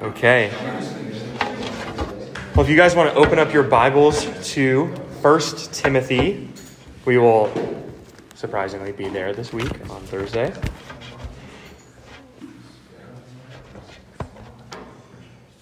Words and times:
Okay. 0.00 0.52
Well, 2.54 2.64
if 2.64 2.68
you 2.68 2.76
guys 2.76 2.94
want 2.94 3.12
to 3.12 3.16
open 3.16 3.40
up 3.40 3.52
your 3.52 3.64
Bibles 3.64 4.28
to 4.52 4.84
1 4.86 5.40
Timothy, 5.72 6.48
we 7.04 7.18
will 7.18 7.52
surprisingly 8.36 8.92
be 8.92 9.08
there 9.08 9.32
this 9.32 9.52
week 9.52 9.72
on 9.90 10.00
Thursday. 10.02 10.54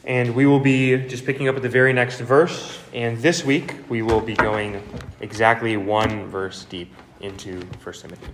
And 0.05 0.35
we 0.35 0.45
will 0.45 0.61
be 0.61 0.99
just 1.07 1.25
picking 1.25 1.49
up 1.49 1.57
at 1.57 1.63
the 1.63 1.71
very 1.71 1.95
next 1.95 2.21
verse. 2.21 2.79
And 2.93 3.17
this 3.23 3.43
week, 3.43 3.75
we 3.89 4.03
will 4.03 4.21
be 4.21 4.35
going 4.35 4.83
exactly 5.23 5.79
one 5.79 6.27
verse 6.27 6.67
deep 6.67 6.93
into 7.21 7.61
1 7.83 7.95
Timothy. 7.95 8.27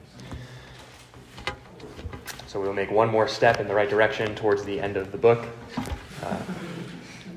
So 2.53 2.61
we'll 2.61 2.75
make 2.75 2.91
one 2.91 3.09
more 3.09 3.27
step 3.29 3.61
in 3.61 3.67
the 3.67 3.75
right 3.75 3.89
direction 3.89 4.35
towards 4.35 4.63
the 4.63 4.79
end 4.79 4.99
of 4.99 5.11
the 5.11 5.17
book. 5.17 5.47
Uh, 6.23 6.37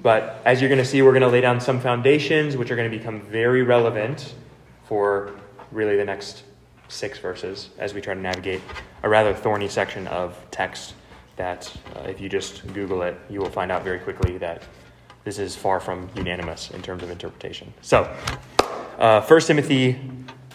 but 0.04 0.42
as 0.44 0.60
you're 0.60 0.68
going 0.68 0.78
to 0.78 0.84
see, 0.84 1.02
we're 1.04 1.14
going 1.14 1.22
to 1.22 1.30
lay 1.30 1.40
down 1.40 1.62
some 1.62 1.80
foundations 1.80 2.58
which 2.58 2.70
are 2.70 2.76
going 2.76 2.92
to 2.92 2.98
become 2.98 3.22
very 3.22 3.64
relevant 3.64 4.34
for 4.84 5.32
really 5.72 5.96
the 5.96 6.04
next 6.04 6.44
six 6.90 7.18
verses 7.18 7.70
as 7.78 7.94
we 7.94 8.02
try 8.02 8.14
to 8.14 8.20
navigate 8.20 8.60
a 9.04 9.08
rather 9.08 9.34
thorny 9.34 9.70
section 9.70 10.06
of 10.08 10.38
text 10.52 10.96
that, 11.38 11.74
uh, 11.96 12.02
if 12.02 12.20
you 12.20 12.28
just 12.28 12.68
Google 12.74 13.02
it, 13.02 13.18
you 13.30 13.40
will 13.40 13.50
find 13.50 13.72
out 13.72 13.86
very 13.86 14.00
quickly 14.00 14.38
that 14.40 14.64
this 15.24 15.40
is 15.40 15.56
far 15.56 15.80
from 15.80 16.10
unanimous 16.16 16.72
in 16.72 16.82
terms 16.82 17.04
of 17.04 17.10
interpretation. 17.10 17.74
So, 17.82 18.14
uh, 19.00 19.22
1 19.22 19.42
Timothy 19.48 19.98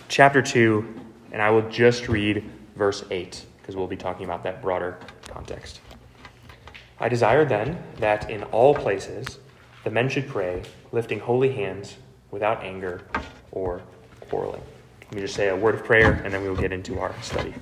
chapter 0.08 0.42
2, 0.42 1.00
and 1.32 1.40
I 1.40 1.48
will 1.48 1.66
just 1.70 2.10
read 2.10 2.44
verse 2.76 3.04
8 3.10 3.46
because 3.70 3.78
we'll 3.78 3.86
be 3.86 3.96
talking 3.96 4.24
about 4.24 4.42
that 4.42 4.60
broader 4.60 4.98
context. 5.28 5.80
I 6.98 7.08
desire 7.08 7.44
then 7.44 7.80
that 7.98 8.28
in 8.28 8.42
all 8.42 8.74
places 8.74 9.38
the 9.84 9.90
men 9.90 10.08
should 10.08 10.26
pray, 10.26 10.64
lifting 10.90 11.20
holy 11.20 11.52
hands 11.52 11.94
without 12.32 12.64
anger 12.64 13.02
or 13.52 13.80
quarreling. 14.28 14.60
Let 15.02 15.14
me 15.14 15.20
just 15.20 15.36
say 15.36 15.50
a 15.50 15.56
word 15.56 15.76
of 15.76 15.84
prayer 15.84 16.14
and 16.24 16.34
then 16.34 16.42
we 16.42 16.48
will 16.48 16.56
get 16.56 16.72
into 16.72 16.98
our 16.98 17.14
study. 17.22 17.54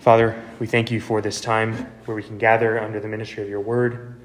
Father, 0.00 0.42
we 0.58 0.66
thank 0.66 0.90
you 0.90 1.02
for 1.02 1.20
this 1.20 1.38
time 1.38 1.74
where 2.06 2.14
we 2.14 2.22
can 2.22 2.38
gather 2.38 2.80
under 2.80 2.98
the 2.98 3.08
ministry 3.08 3.42
of 3.42 3.48
your 3.50 3.60
word 3.60 4.18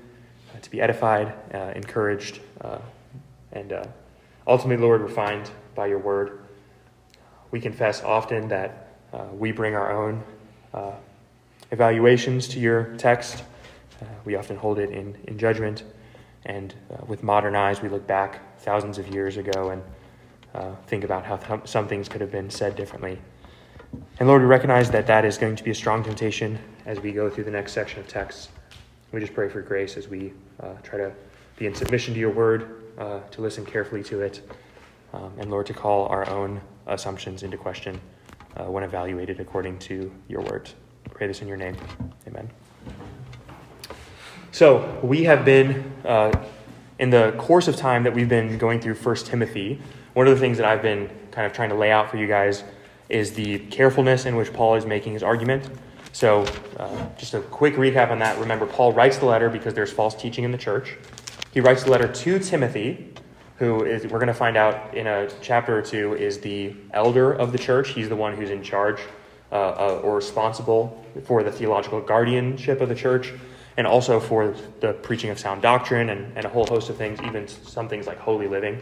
uh, 0.55 0.59
to 0.61 0.71
be 0.71 0.79
edified, 0.79 1.33
uh, 1.53 1.73
encouraged, 1.75 2.39
uh, 2.61 2.79
and 3.51 3.73
uh, 3.73 3.83
ultimately, 4.47 4.81
Lord, 4.81 5.01
refined 5.01 5.51
by 5.75 5.87
your 5.87 5.99
word. 5.99 6.39
We 7.51 7.59
confess 7.59 8.01
often 8.01 8.47
that 8.47 8.95
uh, 9.11 9.25
we 9.33 9.51
bring 9.51 9.75
our 9.75 9.91
own 9.91 10.23
uh, 10.73 10.91
evaluations 11.71 12.47
to 12.49 12.59
your 12.59 12.95
text. 12.97 13.43
Uh, 14.01 14.05
we 14.25 14.35
often 14.35 14.55
hold 14.55 14.79
it 14.79 14.91
in, 14.91 15.17
in 15.25 15.37
judgment. 15.37 15.83
And 16.45 16.73
uh, 16.91 17.05
with 17.05 17.23
modern 17.23 17.55
eyes, 17.55 17.81
we 17.81 17.89
look 17.89 18.07
back 18.07 18.59
thousands 18.59 18.97
of 18.97 19.07
years 19.13 19.37
ago 19.37 19.69
and 19.69 19.83
uh, 20.55 20.75
think 20.87 21.03
about 21.03 21.25
how 21.25 21.37
th- 21.37 21.67
some 21.67 21.87
things 21.87 22.07
could 22.09 22.21
have 22.21 22.31
been 22.31 22.49
said 22.49 22.75
differently. 22.75 23.19
And 24.19 24.27
Lord, 24.27 24.41
we 24.41 24.47
recognize 24.47 24.89
that 24.91 25.07
that 25.07 25.25
is 25.25 25.37
going 25.37 25.55
to 25.55 25.63
be 25.63 25.71
a 25.71 25.75
strong 25.75 26.03
temptation 26.03 26.57
as 26.85 26.99
we 26.99 27.11
go 27.11 27.29
through 27.29 27.43
the 27.45 27.51
next 27.51 27.73
section 27.73 27.99
of 27.99 28.07
text. 28.07 28.49
We 29.11 29.19
just 29.19 29.33
pray 29.33 29.49
for 29.49 29.61
grace 29.61 29.97
as 29.97 30.07
we 30.07 30.33
uh, 30.61 30.73
try 30.83 30.99
to 30.99 31.11
be 31.57 31.65
in 31.65 31.75
submission 31.75 32.13
to 32.13 32.19
your 32.19 32.31
word, 32.31 32.83
uh, 32.97 33.19
to 33.31 33.41
listen 33.41 33.65
carefully 33.65 34.03
to 34.03 34.21
it, 34.21 34.41
um, 35.13 35.33
and 35.39 35.49
Lord, 35.49 35.65
to 35.67 35.73
call 35.73 36.05
our 36.07 36.27
own 36.29 36.61
assumptions 36.87 37.43
into 37.43 37.57
question 37.57 37.99
uh, 38.57 38.65
when 38.65 38.83
evaluated 38.83 39.39
according 39.39 39.79
to 39.79 40.11
your 40.27 40.41
words. 40.41 40.75
Pray 41.11 41.27
this 41.27 41.41
in 41.41 41.47
your 41.47 41.57
name. 41.57 41.75
Amen. 42.27 42.49
So, 44.51 44.99
we 45.03 45.23
have 45.23 45.45
been, 45.45 45.91
uh, 46.05 46.31
in 46.97 47.09
the 47.09 47.33
course 47.37 47.67
of 47.67 47.75
time 47.75 48.03
that 48.03 48.13
we've 48.13 48.29
been 48.29 48.57
going 48.57 48.81
through 48.81 48.95
1 48.95 49.15
Timothy, 49.17 49.79
one 50.13 50.27
of 50.27 50.33
the 50.33 50.39
things 50.39 50.57
that 50.57 50.65
I've 50.65 50.81
been 50.81 51.09
kind 51.31 51.45
of 51.45 51.53
trying 51.53 51.69
to 51.69 51.75
lay 51.75 51.91
out 51.91 52.09
for 52.09 52.17
you 52.17 52.27
guys 52.27 52.63
is 53.09 53.33
the 53.33 53.59
carefulness 53.59 54.25
in 54.25 54.35
which 54.35 54.51
Paul 54.53 54.75
is 54.75 54.85
making 54.85 55.13
his 55.13 55.23
argument. 55.23 55.69
So, 56.11 56.45
uh, 56.77 57.07
just 57.17 57.33
a 57.33 57.41
quick 57.41 57.75
recap 57.75 58.11
on 58.11 58.19
that. 58.19 58.37
Remember, 58.39 58.65
Paul 58.65 58.93
writes 58.93 59.17
the 59.17 59.25
letter 59.25 59.49
because 59.49 59.73
there's 59.73 59.91
false 59.91 60.15
teaching 60.15 60.43
in 60.43 60.51
the 60.51 60.57
church. 60.57 60.97
He 61.51 61.61
writes 61.61 61.83
the 61.83 61.91
letter 61.91 62.07
to 62.07 62.39
Timothy, 62.39 63.13
who 63.59 63.83
is, 63.83 64.03
we're 64.03 64.19
going 64.19 64.27
to 64.27 64.33
find 64.33 64.55
out 64.55 64.95
in 64.95 65.05
a 65.05 65.29
chapter 65.41 65.77
or 65.77 65.81
two, 65.81 66.15
is 66.15 66.39
the 66.39 66.73
elder 66.93 67.33
of 67.33 67.51
the 67.51 67.57
church. 67.57 67.89
He's 67.89 68.09
the 68.09 68.15
one 68.15 68.35
who's 68.35 68.49
in 68.49 68.63
charge 68.63 68.99
uh, 69.51 69.55
uh, 69.55 70.01
or 70.01 70.15
responsible 70.15 71.05
for 71.25 71.43
the 71.43 71.51
theological 71.51 71.99
guardianship 72.01 72.79
of 72.79 72.87
the 72.87 72.95
church 72.95 73.33
and 73.77 73.85
also 73.85 74.19
for 74.19 74.55
the 74.79 74.93
preaching 74.93 75.29
of 75.29 75.37
sound 75.37 75.61
doctrine 75.61 76.09
and, 76.09 76.35
and 76.37 76.45
a 76.45 76.49
whole 76.49 76.65
host 76.65 76.89
of 76.89 76.97
things, 76.97 77.19
even 77.21 77.47
some 77.47 77.87
things 77.87 78.07
like 78.07 78.17
holy 78.17 78.47
living. 78.47 78.81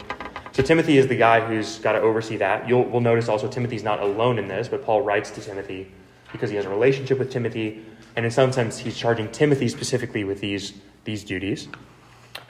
So 0.52 0.62
Timothy 0.62 0.96
is 0.98 1.06
the 1.06 1.16
guy 1.16 1.40
who's 1.40 1.78
got 1.78 1.92
to 1.92 2.00
oversee 2.00 2.36
that. 2.38 2.68
You'll 2.68 2.84
we'll 2.84 3.00
notice 3.00 3.28
also 3.28 3.48
Timothy's 3.48 3.84
not 3.84 4.00
alone 4.00 4.38
in 4.38 4.48
this, 4.48 4.68
but 4.68 4.84
Paul 4.84 5.02
writes 5.02 5.30
to 5.32 5.40
Timothy 5.40 5.92
because 6.32 6.50
he 6.50 6.56
has 6.56 6.66
a 6.66 6.68
relationship 6.68 7.18
with 7.18 7.30
Timothy, 7.30 7.84
and 8.16 8.24
in 8.24 8.30
some 8.30 8.52
sense, 8.52 8.78
he's 8.78 8.96
charging 8.96 9.30
Timothy 9.30 9.68
specifically 9.68 10.24
with 10.24 10.40
these, 10.40 10.74
these 11.04 11.24
duties. 11.24 11.68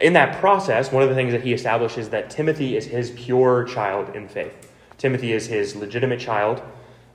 In 0.00 0.12
that 0.12 0.40
process, 0.40 0.92
one 0.92 1.02
of 1.02 1.08
the 1.08 1.14
things 1.14 1.32
that 1.32 1.42
he 1.42 1.52
establishes 1.52 2.06
is 2.06 2.10
that 2.10 2.30
Timothy 2.30 2.76
is 2.76 2.86
his 2.86 3.10
pure 3.10 3.64
child 3.64 4.14
in 4.14 4.28
faith. 4.28 4.72
Timothy 4.96 5.32
is 5.32 5.46
his 5.46 5.76
legitimate 5.76 6.20
child 6.20 6.62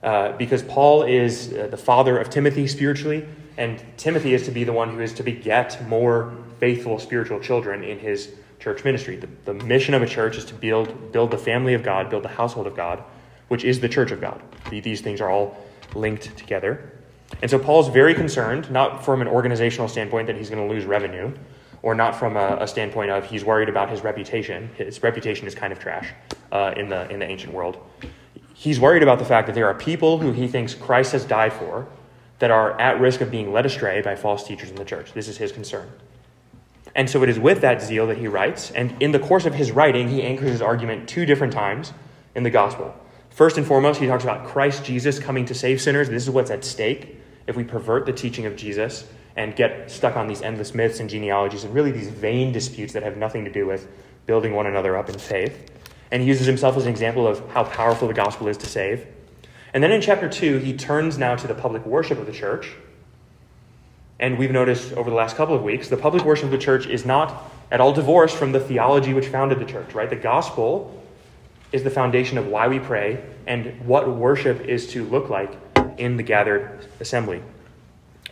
uh, 0.04 0.34
because 0.34 0.64
Paul 0.64 1.04
is 1.04 1.54
uh, 1.54 1.68
the 1.68 1.78
father 1.78 2.18
of 2.18 2.30
Timothy 2.30 2.68
spiritually, 2.68 3.26
and 3.58 3.84
Timothy 3.98 4.34
is 4.34 4.46
to 4.46 4.52
be 4.52 4.64
the 4.64 4.74
one 4.74 4.90
who 4.90 5.00
is 5.00 5.14
to 5.14 5.24
beget 5.24 5.88
more 5.88 6.34
faithful 6.60 7.00
spiritual 7.00 7.40
children 7.40 7.84
in 7.84 8.00
his 8.00 8.34
church 8.60 8.84
ministry. 8.84 9.16
The, 9.16 9.30
the 9.46 9.54
mission 9.54 9.94
of 9.94 10.02
a 10.02 10.08
church 10.08 10.38
is 10.38 10.46
to 10.46 10.54
build, 10.54 11.12
build 11.12 11.32
the 11.32 11.38
family 11.38 11.74
of 11.74 11.84
God, 11.84 12.10
build 12.10 12.24
the 12.24 12.30
household 12.30 12.68
of 12.68 12.76
God, 12.76 13.04
which 13.48 13.64
is 13.64 13.80
the 13.80 13.90
church 13.90 14.12
of 14.12 14.22
God. 14.22 14.42
These 14.70 15.02
things 15.02 15.22
are 15.22 15.30
all 15.30 15.58
linked 15.94 16.36
together. 16.38 16.92
And 17.42 17.50
so 17.50 17.60
Paul's 17.60 17.90
very 17.90 18.14
concerned, 18.14 18.72
not 18.72 19.04
from 19.04 19.22
an 19.22 19.28
organizational 19.28 19.88
standpoint 19.88 20.28
that 20.28 20.38
he's 20.38 20.50
going 20.50 20.66
to 20.66 20.74
lose 20.74 20.86
revenue, 20.86 21.34
or 21.84 21.94
not 21.94 22.16
from 22.16 22.38
a, 22.38 22.58
a, 22.62 22.68
standpoint 22.68 23.12
of 23.12 23.26
he's 23.26 23.44
worried 23.44 23.70
about 23.70 23.90
his 23.90 24.04
reputation. 24.04 24.70
His 24.76 25.04
reputation 25.04 25.46
is 25.46 25.54
kind 25.54 25.72
of 25.72 25.80
trash 25.80 26.10
uh, 26.52 26.74
in, 26.76 26.90
the, 26.90 27.10
in 27.12 27.20
the 27.20 27.26
ancient 27.26 27.54
world. 27.54 27.78
He's 28.54 28.80
worried 28.80 29.04
about 29.04 29.20
the 29.20 29.26
fact 29.26 29.48
that 29.48 29.54
there 29.54 29.68
are 29.68 29.74
people 29.74 30.18
who 30.18 30.32
he 30.32 30.48
thinks 30.48 30.74
Christ 30.74 31.12
has 31.12 31.26
died 31.26 31.52
for 31.52 31.86
that 32.40 32.52
are 32.52 32.80
at 32.80 33.00
risk 33.02 33.20
of 33.20 33.30
being 33.30 33.52
led 33.52 33.66
astray 33.66 34.02
by 34.02 34.16
false 34.16 34.48
teachers 34.48 34.70
in 34.70 34.78
the 34.78 34.86
church. 34.86 35.12
This 35.14 35.28
is 35.28 35.38
his 35.38 35.52
concern. 35.52 35.92
And 36.96 37.10
so 37.10 37.22
it 37.22 37.30
is 37.30 37.38
with 37.38 37.62
that 37.62 37.82
zeal 37.82 38.08
that 38.08 38.18
he 38.18 38.28
writes. 38.28 38.72
And 38.72 39.02
in 39.02 39.12
the 39.12 39.20
course 39.20 39.46
of 39.46 39.54
his 39.54 39.72
writing, 39.72 40.08
he 40.08 40.24
anchors 40.24 40.50
his 40.50 40.62
argument 40.62 41.10
two 41.10 41.26
different 41.26 41.52
times 41.52 41.92
in 42.34 42.44
the 42.44 42.50
gospel. 42.50 42.96
First 43.30 43.58
and 43.58 43.66
foremost, 43.66 44.00
he 44.00 44.08
talks 44.08 44.24
about 44.24 44.48
Christ 44.48 44.86
Jesus 44.86 45.20
coming 45.20 45.46
to 45.46 45.56
save 45.56 45.82
sinners. 45.82 46.08
This 46.08 46.24
is 46.24 46.30
what's 46.30 46.52
at 46.52 46.64
stake 46.64 47.18
if 47.48 47.58
we 47.58 47.64
pervert 47.64 48.06
the 48.06 48.14
teaching 48.14 48.46
of 48.46 48.56
Jesus 48.56 49.06
and 49.36 49.56
get 49.56 49.90
stuck 49.90 50.16
on 50.16 50.28
these 50.28 50.42
endless 50.42 50.74
myths 50.74 51.00
and 51.00 51.10
genealogies 51.10 51.64
and 51.64 51.74
really 51.74 51.92
these 51.92 52.10
vain 52.10 52.52
disputes 52.52 52.94
that 52.94 53.04
have 53.04 53.18
nothing 53.18 53.46
to 53.46 53.52
do 53.52 53.66
with 53.66 53.88
building 54.26 54.54
one 54.54 54.68
another 54.68 54.96
up 54.96 55.10
in 55.10 55.18
faith. 55.18 55.72
And 56.12 56.22
he 56.22 56.28
uses 56.28 56.46
himself 56.46 56.78
as 56.78 56.84
an 56.84 56.90
example 56.90 57.28
of 57.28 57.48
how 57.50 57.64
powerful 57.64 58.08
the 58.08 58.14
gospel 58.14 58.48
is 58.48 58.58
to 58.58 58.68
save. 58.68 59.08
And 59.74 59.84
then 59.84 59.92
in 59.92 60.02
chapter 60.02 60.30
2, 60.30 60.60
he 60.60 60.78
turns 60.78 61.18
now 61.18 61.36
to 61.36 61.48
the 61.48 61.56
public 61.56 61.86
worship 61.86 62.20
of 62.20 62.28
the 62.28 62.32
church. 62.32 62.72
And 64.20 64.38
we've 64.38 64.52
noticed 64.52 64.94
over 64.94 65.10
the 65.10 65.16
last 65.16 65.36
couple 65.36 65.56
of 65.56 65.64
weeks, 65.64 65.90
the 65.90 65.98
public 65.98 66.24
worship 66.24 66.46
of 66.46 66.52
the 66.52 66.60
church 66.60 66.86
is 66.86 67.06
not 67.06 67.52
at 67.72 67.82
all 67.82 67.92
divorced 67.92 68.38
from 68.38 68.52
the 68.52 68.60
theology 68.60 69.14
which 69.14 69.28
founded 69.28 69.60
the 69.60 69.66
church, 69.66 69.96
right? 69.96 70.10
The 70.10 70.16
gospel 70.16 71.04
is 71.72 71.84
the 71.84 71.90
foundation 71.90 72.38
of 72.38 72.46
why 72.46 72.68
we 72.68 72.78
pray 72.78 73.24
and 73.48 73.86
what 73.86 74.08
worship 74.08 74.62
is 74.62 74.88
to 74.90 75.04
look 75.06 75.30
like 75.30 75.58
in 75.98 76.18
the 76.18 76.24
gathered 76.24 76.88
assembly. 77.00 77.42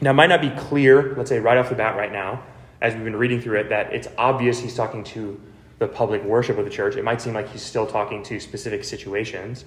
Now, 0.03 0.09
it 0.09 0.15
might 0.15 0.29
not 0.29 0.41
be 0.41 0.49
clear, 0.49 1.13
let's 1.15 1.29
say 1.29 1.39
right 1.39 1.57
off 1.57 1.69
the 1.69 1.75
bat 1.75 1.95
right 1.95 2.11
now, 2.11 2.43
as 2.81 2.95
we've 2.95 3.03
been 3.03 3.15
reading 3.15 3.39
through 3.39 3.59
it, 3.59 3.69
that 3.69 3.93
it's 3.93 4.07
obvious 4.17 4.59
he's 4.59 4.75
talking 4.75 5.03
to 5.05 5.39
the 5.77 5.87
public 5.87 6.23
worship 6.23 6.57
of 6.57 6.65
the 6.65 6.71
church. 6.71 6.95
It 6.95 7.03
might 7.03 7.21
seem 7.21 7.35
like 7.35 7.47
he's 7.49 7.61
still 7.61 7.85
talking 7.85 8.23
to 8.23 8.39
specific 8.39 8.83
situations. 8.83 9.63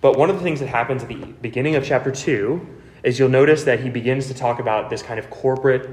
But 0.00 0.16
one 0.16 0.30
of 0.30 0.36
the 0.36 0.42
things 0.42 0.60
that 0.60 0.68
happens 0.68 1.02
at 1.02 1.08
the 1.08 1.16
beginning 1.16 1.74
of 1.74 1.84
chapter 1.84 2.12
2 2.12 2.64
is 3.02 3.18
you'll 3.18 3.28
notice 3.28 3.64
that 3.64 3.80
he 3.80 3.90
begins 3.90 4.28
to 4.28 4.34
talk 4.34 4.60
about 4.60 4.88
this 4.88 5.02
kind 5.02 5.18
of 5.18 5.30
corporate, 5.30 5.90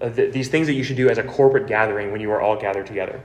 uh, 0.00 0.10
th- 0.10 0.32
these 0.32 0.48
things 0.48 0.68
that 0.68 0.74
you 0.74 0.84
should 0.84 0.96
do 0.96 1.08
as 1.08 1.18
a 1.18 1.24
corporate 1.24 1.66
gathering 1.66 2.12
when 2.12 2.20
you 2.20 2.30
are 2.30 2.40
all 2.40 2.56
gathered 2.56 2.86
together. 2.86 3.20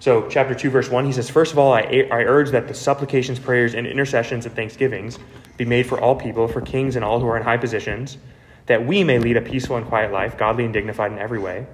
So, 0.00 0.26
chapter 0.28 0.54
2, 0.54 0.70
verse 0.70 0.90
1, 0.90 1.04
he 1.04 1.12
says, 1.12 1.28
First 1.28 1.52
of 1.52 1.58
all, 1.58 1.72
I, 1.72 2.08
I 2.10 2.24
urge 2.24 2.50
that 2.50 2.66
the 2.66 2.74
supplications, 2.74 3.38
prayers, 3.38 3.74
and 3.74 3.86
intercessions 3.86 4.46
and 4.46 4.54
thanksgivings 4.54 5.18
be 5.58 5.64
made 5.64 5.86
for 5.86 6.00
all 6.00 6.16
people, 6.16 6.48
for 6.48 6.60
kings 6.62 6.96
and 6.96 7.04
all 7.04 7.20
who 7.20 7.26
are 7.26 7.36
in 7.36 7.42
high 7.42 7.58
positions 7.58 8.16
that 8.66 8.86
we 8.86 9.04
may 9.04 9.18
lead 9.18 9.36
a 9.36 9.42
peaceful 9.42 9.76
and 9.76 9.86
quiet 9.86 10.12
life, 10.12 10.38
godly 10.38 10.64
and 10.64 10.72
dignified 10.72 11.12
in 11.12 11.18
every 11.18 11.38
way. 11.38 11.66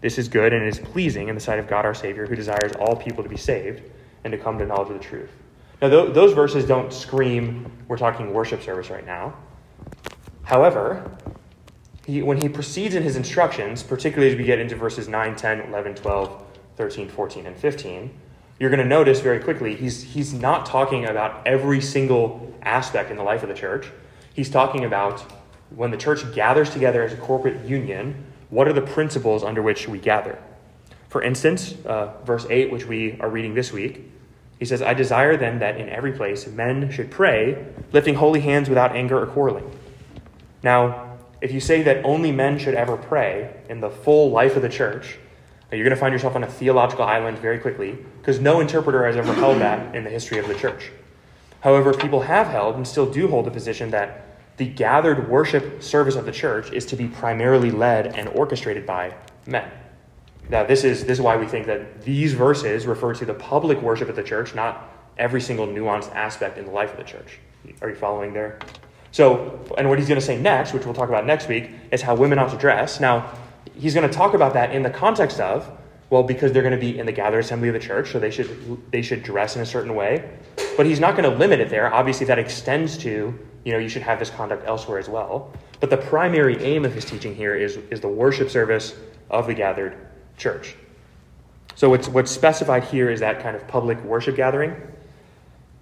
This 0.00 0.18
is 0.18 0.28
good 0.28 0.52
and 0.52 0.62
it 0.62 0.68
is 0.68 0.78
pleasing 0.78 1.28
in 1.28 1.34
the 1.34 1.40
sight 1.40 1.58
of 1.58 1.66
God 1.66 1.86
our 1.86 1.94
Savior, 1.94 2.26
who 2.26 2.36
desires 2.36 2.72
all 2.78 2.94
people 2.96 3.22
to 3.22 3.28
be 3.28 3.36
saved 3.36 3.82
and 4.24 4.32
to 4.32 4.38
come 4.38 4.58
to 4.58 4.66
knowledge 4.66 4.90
of 4.90 4.98
the 4.98 5.04
truth. 5.04 5.30
Now, 5.80 5.88
th- 5.88 6.14
those 6.14 6.32
verses 6.32 6.66
don't 6.66 6.92
scream, 6.92 7.70
we're 7.88 7.96
talking 7.96 8.32
worship 8.32 8.62
service 8.62 8.90
right 8.90 9.06
now. 9.06 9.34
However, 10.42 11.10
he, 12.06 12.22
when 12.22 12.40
he 12.40 12.48
proceeds 12.48 12.94
in 12.94 13.02
his 13.02 13.16
instructions, 13.16 13.82
particularly 13.82 14.32
as 14.32 14.38
we 14.38 14.44
get 14.44 14.58
into 14.58 14.76
verses 14.76 15.08
9, 15.08 15.36
10, 15.36 15.60
11, 15.62 15.94
12, 15.94 16.44
13, 16.76 17.08
14, 17.08 17.46
and 17.46 17.56
15, 17.56 18.10
you're 18.60 18.70
going 18.70 18.80
to 18.80 18.86
notice 18.86 19.20
very 19.20 19.40
quickly 19.40 19.74
he's, 19.74 20.02
he's 20.02 20.32
not 20.32 20.66
talking 20.66 21.06
about 21.06 21.46
every 21.46 21.80
single 21.80 22.54
aspect 22.62 23.10
in 23.10 23.16
the 23.16 23.22
life 23.22 23.42
of 23.42 23.48
the 23.48 23.54
church. 23.54 23.90
He's 24.34 24.50
talking 24.50 24.84
about 24.84 25.24
when 25.70 25.90
the 25.90 25.96
church 25.96 26.32
gathers 26.34 26.70
together 26.70 27.02
as 27.02 27.12
a 27.12 27.16
corporate 27.16 27.64
union, 27.64 28.24
what 28.50 28.68
are 28.68 28.72
the 28.72 28.82
principles 28.82 29.42
under 29.42 29.62
which 29.62 29.88
we 29.88 29.98
gather? 29.98 30.38
For 31.08 31.22
instance, 31.22 31.74
uh, 31.86 32.12
verse 32.24 32.46
8, 32.48 32.70
which 32.72 32.86
we 32.86 33.18
are 33.20 33.28
reading 33.28 33.54
this 33.54 33.72
week, 33.72 34.10
he 34.58 34.64
says, 34.64 34.82
I 34.82 34.94
desire 34.94 35.36
then 35.36 35.58
that 35.58 35.76
in 35.76 35.88
every 35.88 36.12
place 36.12 36.46
men 36.46 36.90
should 36.90 37.10
pray, 37.10 37.66
lifting 37.92 38.14
holy 38.14 38.40
hands 38.40 38.68
without 38.68 38.94
anger 38.94 39.20
or 39.20 39.26
quarreling. 39.26 39.70
Now, 40.62 41.18
if 41.40 41.52
you 41.52 41.60
say 41.60 41.82
that 41.82 42.04
only 42.04 42.32
men 42.32 42.58
should 42.58 42.74
ever 42.74 42.96
pray 42.96 43.54
in 43.68 43.80
the 43.80 43.90
full 43.90 44.30
life 44.30 44.56
of 44.56 44.62
the 44.62 44.68
church, 44.68 45.18
you're 45.70 45.84
going 45.84 45.90
to 45.90 46.00
find 46.00 46.12
yourself 46.12 46.36
on 46.36 46.44
a 46.44 46.46
theological 46.46 47.04
island 47.04 47.38
very 47.38 47.58
quickly 47.58 47.98
because 48.20 48.40
no 48.40 48.60
interpreter 48.60 49.04
has 49.06 49.16
ever 49.16 49.34
held 49.34 49.60
that 49.60 49.94
in 49.94 50.04
the 50.04 50.10
history 50.10 50.38
of 50.38 50.46
the 50.46 50.54
church. 50.54 50.90
However, 51.60 51.92
people 51.92 52.22
have 52.22 52.46
held 52.46 52.76
and 52.76 52.86
still 52.86 53.10
do 53.10 53.28
hold 53.28 53.46
the 53.46 53.50
position 53.50 53.90
that 53.90 54.33
the 54.56 54.66
gathered 54.66 55.28
worship 55.28 55.82
service 55.82 56.14
of 56.14 56.26
the 56.26 56.32
church 56.32 56.70
is 56.72 56.86
to 56.86 56.96
be 56.96 57.08
primarily 57.08 57.70
led 57.70 58.18
and 58.18 58.28
orchestrated 58.28 58.86
by 58.86 59.14
men. 59.46 59.70
Now, 60.48 60.64
this 60.64 60.84
is, 60.84 61.04
this 61.04 61.18
is 61.18 61.20
why 61.20 61.36
we 61.36 61.46
think 61.46 61.66
that 61.66 62.02
these 62.02 62.34
verses 62.34 62.86
refer 62.86 63.14
to 63.14 63.24
the 63.24 63.34
public 63.34 63.80
worship 63.80 64.08
of 64.08 64.16
the 64.16 64.22
church, 64.22 64.54
not 64.54 64.90
every 65.16 65.40
single 65.40 65.66
nuanced 65.66 66.14
aspect 66.14 66.58
in 66.58 66.66
the 66.66 66.70
life 66.70 66.90
of 66.92 66.98
the 66.98 67.04
church. 67.04 67.38
Are 67.80 67.88
you 67.88 67.96
following 67.96 68.32
there? 68.32 68.58
So, 69.10 69.64
and 69.78 69.88
what 69.88 69.98
he's 69.98 70.08
going 70.08 70.20
to 70.20 70.26
say 70.26 70.40
next, 70.40 70.72
which 70.72 70.84
we'll 70.84 70.94
talk 70.94 71.08
about 71.08 71.24
next 71.24 71.48
week, 71.48 71.70
is 71.92 72.02
how 72.02 72.14
women 72.14 72.38
ought 72.38 72.50
to 72.50 72.58
dress. 72.58 73.00
Now, 73.00 73.30
he's 73.76 73.94
going 73.94 74.08
to 74.08 74.14
talk 74.14 74.34
about 74.34 74.54
that 74.54 74.72
in 74.72 74.82
the 74.82 74.90
context 74.90 75.40
of, 75.40 75.70
well, 76.10 76.22
because 76.22 76.52
they're 76.52 76.62
going 76.62 76.78
to 76.78 76.80
be 76.80 76.98
in 76.98 77.06
the 77.06 77.12
gathered 77.12 77.38
assembly 77.38 77.68
of 77.68 77.74
the 77.74 77.80
church, 77.80 78.12
so 78.12 78.18
they 78.18 78.30
should, 78.30 78.82
they 78.90 79.02
should 79.02 79.22
dress 79.22 79.56
in 79.56 79.62
a 79.62 79.66
certain 79.66 79.94
way. 79.94 80.28
But 80.76 80.86
he's 80.86 81.00
not 81.00 81.16
going 81.16 81.30
to 81.30 81.36
limit 81.36 81.60
it 81.60 81.68
there. 81.68 81.92
Obviously, 81.92 82.26
that 82.26 82.38
extends 82.38 82.98
to, 82.98 83.38
you 83.64 83.72
know, 83.72 83.78
you 83.78 83.88
should 83.88 84.02
have 84.02 84.18
this 84.18 84.30
conduct 84.30 84.66
elsewhere 84.66 84.98
as 84.98 85.08
well. 85.08 85.52
But 85.80 85.90
the 85.90 85.96
primary 85.96 86.62
aim 86.62 86.84
of 86.84 86.94
his 86.94 87.04
teaching 87.04 87.34
here 87.34 87.54
is, 87.54 87.76
is 87.90 88.00
the 88.00 88.08
worship 88.08 88.50
service 88.50 88.94
of 89.30 89.46
the 89.46 89.54
gathered 89.54 89.96
church. 90.36 90.76
So 91.74 91.90
what's, 91.90 92.08
what's 92.08 92.30
specified 92.30 92.84
here 92.84 93.10
is 93.10 93.20
that 93.20 93.42
kind 93.42 93.56
of 93.56 93.66
public 93.66 94.02
worship 94.04 94.36
gathering. 94.36 94.76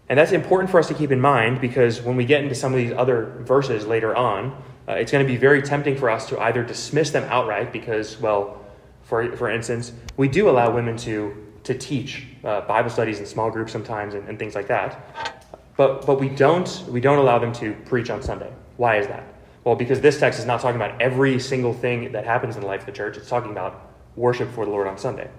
And 0.09 0.19
that's 0.19 0.33
important 0.33 0.71
for 0.71 0.79
us 0.79 0.89
to 0.89 0.95
keep 0.95 1.11
in 1.11 1.21
mind 1.21 1.61
because 1.61 2.03
when 2.03 2.17
we 2.17 2.25
get 2.25 2.43
into 2.43 2.55
some 2.55 2.73
of 2.73 2.79
these 2.79 2.93
other 2.93 3.37
verses 3.41 3.87
later 3.87 4.17
on, 4.17 4.63
uh, 4.89 4.93
it's 4.93 5.13
going 5.13 5.25
to 5.25 5.31
be 5.31 5.39
very 5.39 5.63
tempting 5.63 5.97
for 5.97 6.11
us 6.11 6.29
to 6.29 6.41
either 6.41 6.63
dismiss 6.63 7.11
them 7.11 7.25
outright 7.31 7.73
because, 7.73 8.19
well, 8.19 8.63
for, 9.05 9.37
for 9.37 9.49
instance, 9.49 9.93
we 10.17 10.29
do 10.29 10.51
allow 10.51 10.75
women 10.75 10.97
to, 10.99 11.47
to 11.65 11.75
teach 11.75 12.27
uh, 12.45 12.63
Bible 12.63 12.91
studies 12.91 13.21
in 13.21 13.27
small 13.27 13.51
groups 13.51 13.73
sometimes 13.73 14.15
and, 14.15 14.29
and 14.29 14.39
things 14.39 14.55
like 14.55 14.69
that. 14.69 15.43
But, 15.77 16.07
but 16.07 16.21
we, 16.21 16.29
don't, 16.29 16.85
we 16.89 17.01
don't 17.01 17.19
allow 17.19 17.39
them 17.39 17.53
to 17.55 17.75
preach 17.87 18.11
on 18.11 18.23
Sunday. 18.23 18.53
Why 18.77 18.97
is 18.97 19.07
that? 19.07 19.25
Well, 19.65 19.77
because 19.77 20.01
this 20.01 20.19
text 20.19 20.39
is 20.39 20.45
not 20.45 20.61
talking 20.61 20.77
about 20.77 21.01
every 21.01 21.39
single 21.39 21.73
thing 21.73 22.13
that 22.13 22.25
happens 22.25 22.57
in 22.57 22.63
the 22.63 22.67
life 22.67 22.81
of 22.81 22.87
the 22.87 22.93
church. 22.93 23.17
It's 23.17 23.29
talking 23.29 23.53
about 23.53 23.93
worship 24.17 24.51
for 24.53 24.65
the 24.65 24.71
Lord 24.71 24.87
on 24.87 24.99
Sunday. 24.99 25.31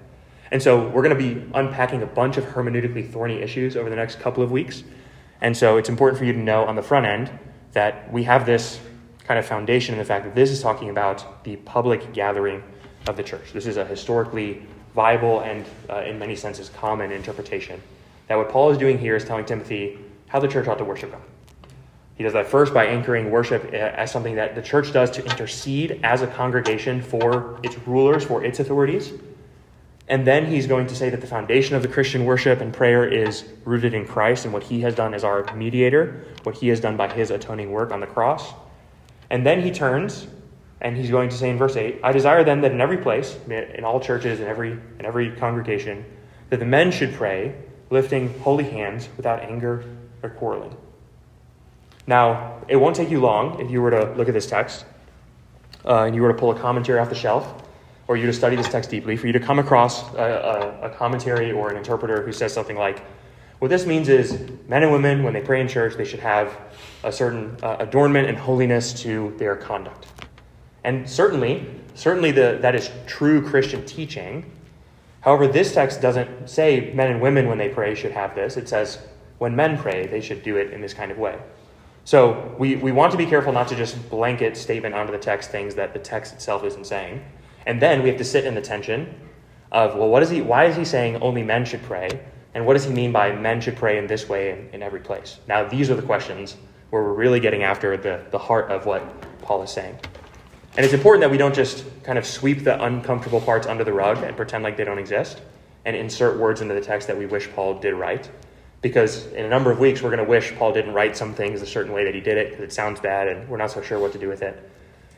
And 0.51 0.61
so 0.61 0.87
we're 0.89 1.01
going 1.01 1.17
to 1.17 1.35
be 1.35 1.45
unpacking 1.53 2.03
a 2.03 2.05
bunch 2.05 2.37
of 2.37 2.45
hermeneutically 2.45 3.11
thorny 3.11 3.41
issues 3.41 3.75
over 3.75 3.89
the 3.89 3.95
next 3.95 4.19
couple 4.19 4.43
of 4.43 4.51
weeks. 4.51 4.83
And 5.41 5.55
so 5.55 5.77
it's 5.77 5.89
important 5.89 6.17
for 6.17 6.25
you 6.25 6.33
to 6.33 6.39
know 6.39 6.63
on 6.63 6.75
the 6.75 6.83
front 6.83 7.05
end 7.05 7.31
that 7.73 8.11
we 8.13 8.23
have 8.23 8.45
this 8.45 8.79
kind 9.25 9.39
of 9.39 9.45
foundation 9.45 9.93
in 9.93 9.99
the 9.99 10.05
fact 10.05 10.25
that 10.25 10.35
this 10.35 10.51
is 10.51 10.61
talking 10.61 10.89
about 10.89 11.43
the 11.43 11.55
public 11.57 12.13
gathering 12.13 12.63
of 13.07 13.17
the 13.17 13.23
church. 13.23 13.51
This 13.51 13.65
is 13.65 13.77
a 13.77 13.85
historically 13.85 14.65
viable 14.93 15.41
and, 15.41 15.65
uh, 15.89 16.01
in 16.01 16.19
many 16.19 16.35
senses, 16.35 16.69
common 16.69 17.11
interpretation. 17.11 17.81
That 18.27 18.37
what 18.37 18.49
Paul 18.49 18.71
is 18.71 18.77
doing 18.77 18.97
here 18.97 19.15
is 19.15 19.25
telling 19.25 19.45
Timothy 19.45 19.99
how 20.27 20.39
the 20.39 20.47
church 20.47 20.67
ought 20.67 20.77
to 20.77 20.85
worship 20.85 21.11
God. 21.11 21.21
He 22.15 22.23
does 22.23 22.33
that 22.33 22.47
first 22.47 22.73
by 22.73 22.85
anchoring 22.85 23.31
worship 23.31 23.71
uh, 23.73 23.75
as 23.75 24.11
something 24.11 24.35
that 24.35 24.55
the 24.55 24.61
church 24.61 24.93
does 24.93 25.09
to 25.11 25.25
intercede 25.25 25.99
as 26.03 26.21
a 26.21 26.27
congregation 26.27 27.01
for 27.01 27.59
its 27.63 27.77
rulers, 27.87 28.23
for 28.23 28.43
its 28.43 28.59
authorities. 28.59 29.13
And 30.07 30.27
then 30.27 30.45
he's 30.45 30.67
going 30.67 30.87
to 30.87 30.95
say 30.95 31.09
that 31.09 31.21
the 31.21 31.27
foundation 31.27 31.75
of 31.75 31.81
the 31.81 31.87
Christian 31.87 32.25
worship 32.25 32.59
and 32.59 32.73
prayer 32.73 33.07
is 33.07 33.45
rooted 33.63 33.93
in 33.93 34.05
Christ 34.05 34.43
and 34.43 34.53
what 34.53 34.63
he 34.63 34.81
has 34.81 34.93
done 34.93 35.13
as 35.13 35.23
our 35.23 35.51
mediator, 35.55 36.25
what 36.43 36.55
he 36.55 36.67
has 36.67 36.79
done 36.79 36.97
by 36.97 37.11
his 37.11 37.31
atoning 37.31 37.71
work 37.71 37.91
on 37.91 37.99
the 37.99 38.07
cross. 38.07 38.53
And 39.29 39.45
then 39.45 39.63
he 39.63 39.71
turns 39.71 40.27
and 40.83 40.97
he's 40.97 41.09
going 41.09 41.29
to 41.29 41.35
say 41.35 41.49
in 41.49 41.57
verse 41.57 41.77
8, 41.77 42.01
I 42.03 42.11
desire 42.11 42.43
then 42.43 42.61
that 42.61 42.71
in 42.71 42.81
every 42.81 42.97
place, 42.97 43.37
in 43.49 43.85
all 43.85 43.99
churches, 43.99 44.41
in 44.41 44.47
every, 44.47 44.71
in 44.71 45.05
every 45.05 45.31
congregation, 45.31 46.03
that 46.49 46.59
the 46.59 46.65
men 46.65 46.91
should 46.91 47.13
pray, 47.13 47.55
lifting 47.89 48.37
holy 48.39 48.65
hands 48.65 49.07
without 49.15 49.41
anger 49.41 49.85
or 50.21 50.29
quarreling. 50.29 50.75
Now, 52.05 52.61
it 52.67 52.75
won't 52.75 52.97
take 52.97 53.09
you 53.09 53.21
long 53.21 53.61
if 53.61 53.71
you 53.71 53.81
were 53.81 53.91
to 53.91 54.13
look 54.15 54.27
at 54.27 54.33
this 54.33 54.45
text 54.45 54.85
uh, 55.85 56.03
and 56.03 56.13
you 56.15 56.21
were 56.21 56.33
to 56.33 56.37
pull 56.37 56.51
a 56.51 56.59
commentary 56.59 56.99
off 56.99 57.09
the 57.09 57.15
shelf 57.15 57.63
or 58.09 58.17
you 58.17 58.25
to 58.25 58.33
study 58.33 58.57
this 58.57 58.67
text 58.67 58.89
deeply, 58.89 59.15
for 59.15 59.27
you 59.27 59.33
to 59.33 59.39
come 59.39 59.59
across 59.59 60.13
a, 60.15 60.81
a, 60.81 60.87
a 60.87 60.89
commentary 60.89 61.53
or 61.53 61.71
an 61.71 61.77
interpreter 61.77 62.21
who 62.21 62.33
says 62.33 62.53
something 62.53 62.75
like, 62.75 63.01
what 63.59 63.69
this 63.69 63.85
means 63.85 64.09
is 64.09 64.37
men 64.67 64.83
and 64.83 64.91
women, 64.91 65.23
when 65.23 65.33
they 65.33 65.39
pray 65.39 65.61
in 65.61 65.69
church, 65.69 65.95
they 65.95 66.03
should 66.03 66.19
have 66.19 66.53
a 67.05 67.11
certain 67.13 67.55
uh, 67.63 67.77
adornment 67.79 68.27
and 68.27 68.37
holiness 68.37 68.91
to 69.03 69.33
their 69.37 69.55
conduct. 69.55 70.22
And 70.83 71.09
certainly, 71.09 71.65
certainly 71.93 72.31
the, 72.31 72.57
that 72.61 72.75
is 72.75 72.91
true 73.05 73.41
Christian 73.47 73.85
teaching. 73.85 74.51
However, 75.21 75.47
this 75.47 75.73
text 75.73 76.01
doesn't 76.01 76.49
say 76.49 76.91
men 76.93 77.11
and 77.11 77.21
women, 77.21 77.47
when 77.47 77.57
they 77.57 77.69
pray, 77.69 77.95
should 77.95 78.11
have 78.11 78.35
this. 78.35 78.57
It 78.57 78.67
says 78.67 78.99
when 79.37 79.55
men 79.55 79.77
pray, 79.77 80.07
they 80.07 80.21
should 80.21 80.43
do 80.43 80.57
it 80.57 80.73
in 80.73 80.81
this 80.81 80.93
kind 80.93 81.11
of 81.11 81.17
way. 81.17 81.39
So 82.05 82.53
we, 82.57 82.75
we 82.75 82.91
want 82.91 83.11
to 83.13 83.17
be 83.17 83.25
careful 83.25 83.53
not 83.53 83.69
to 83.69 83.75
just 83.75 84.09
blanket 84.09 84.57
statement 84.57 84.93
onto 84.93 85.13
the 85.13 85.17
text 85.17 85.51
things 85.51 85.75
that 85.75 85.93
the 85.93 85.99
text 85.99 86.33
itself 86.33 86.65
isn't 86.65 86.85
saying. 86.85 87.23
And 87.65 87.81
then 87.81 88.03
we 88.03 88.09
have 88.09 88.17
to 88.17 88.25
sit 88.25 88.43
in 88.43 88.55
the 88.55 88.61
tension 88.61 89.13
of, 89.71 89.95
well, 89.95 90.09
what 90.09 90.21
is 90.21 90.29
he, 90.29 90.41
why 90.41 90.65
is 90.65 90.75
he 90.75 90.83
saying 90.83 91.21
only 91.21 91.43
men 91.43 91.63
should 91.63 91.81
pray? 91.83 92.09
And 92.53 92.65
what 92.65 92.73
does 92.73 92.83
he 92.83 92.91
mean 92.91 93.11
by 93.11 93.33
men 93.33 93.61
should 93.61 93.77
pray 93.77 93.97
in 93.97 94.05
this 94.05 94.27
way 94.27 94.51
in, 94.51 94.69
in 94.73 94.83
every 94.83 94.99
place? 94.99 95.39
Now, 95.47 95.63
these 95.67 95.89
are 95.89 95.95
the 95.95 96.01
questions 96.01 96.57
where 96.89 97.01
we're 97.01 97.13
really 97.13 97.39
getting 97.39 97.63
after 97.63 97.97
the, 97.97 98.23
the 98.31 98.37
heart 98.37 98.69
of 98.69 98.85
what 98.85 99.01
Paul 99.41 99.63
is 99.63 99.71
saying. 99.71 99.97
And 100.75 100.83
it's 100.83 100.93
important 100.93 101.21
that 101.21 101.29
we 101.29 101.37
don't 101.37 101.53
just 101.53 101.85
kind 102.03 102.17
of 102.17 102.25
sweep 102.25 102.63
the 102.63 102.83
uncomfortable 102.83 103.39
parts 103.39 103.67
under 103.67 103.83
the 103.83 103.93
rug 103.93 104.23
and 104.23 104.35
pretend 104.35 104.63
like 104.63 104.75
they 104.75 104.83
don't 104.83 104.97
exist 104.97 105.39
and 105.85 105.95
insert 105.95 106.39
words 106.39 106.61
into 106.61 106.73
the 106.73 106.81
text 106.81 107.07
that 107.07 107.17
we 107.17 107.27
wish 107.27 107.51
Paul 107.51 107.79
did 107.79 107.93
right 107.93 108.27
because 108.81 109.27
in 109.27 109.45
a 109.45 109.49
number 109.49 109.71
of 109.71 109.79
weeks 109.79 110.01
we're 110.01 110.09
going 110.09 110.23
to 110.23 110.29
wish 110.29 110.53
Paul 110.55 110.73
didn't 110.73 110.93
write 110.93 111.15
some 111.15 111.33
things 111.33 111.61
a 111.61 111.65
certain 111.65 111.93
way 111.93 112.03
that 112.05 112.15
he 112.15 112.21
did 112.21 112.37
it 112.37 112.49
because 112.49 112.63
it 112.63 112.73
sounds 112.73 112.99
bad 112.99 113.27
and 113.27 113.47
we're 113.47 113.57
not 113.57 113.71
so 113.71 113.81
sure 113.81 113.99
what 113.99 114.11
to 114.13 114.19
do 114.19 114.27
with 114.27 114.41
it. 114.41 114.69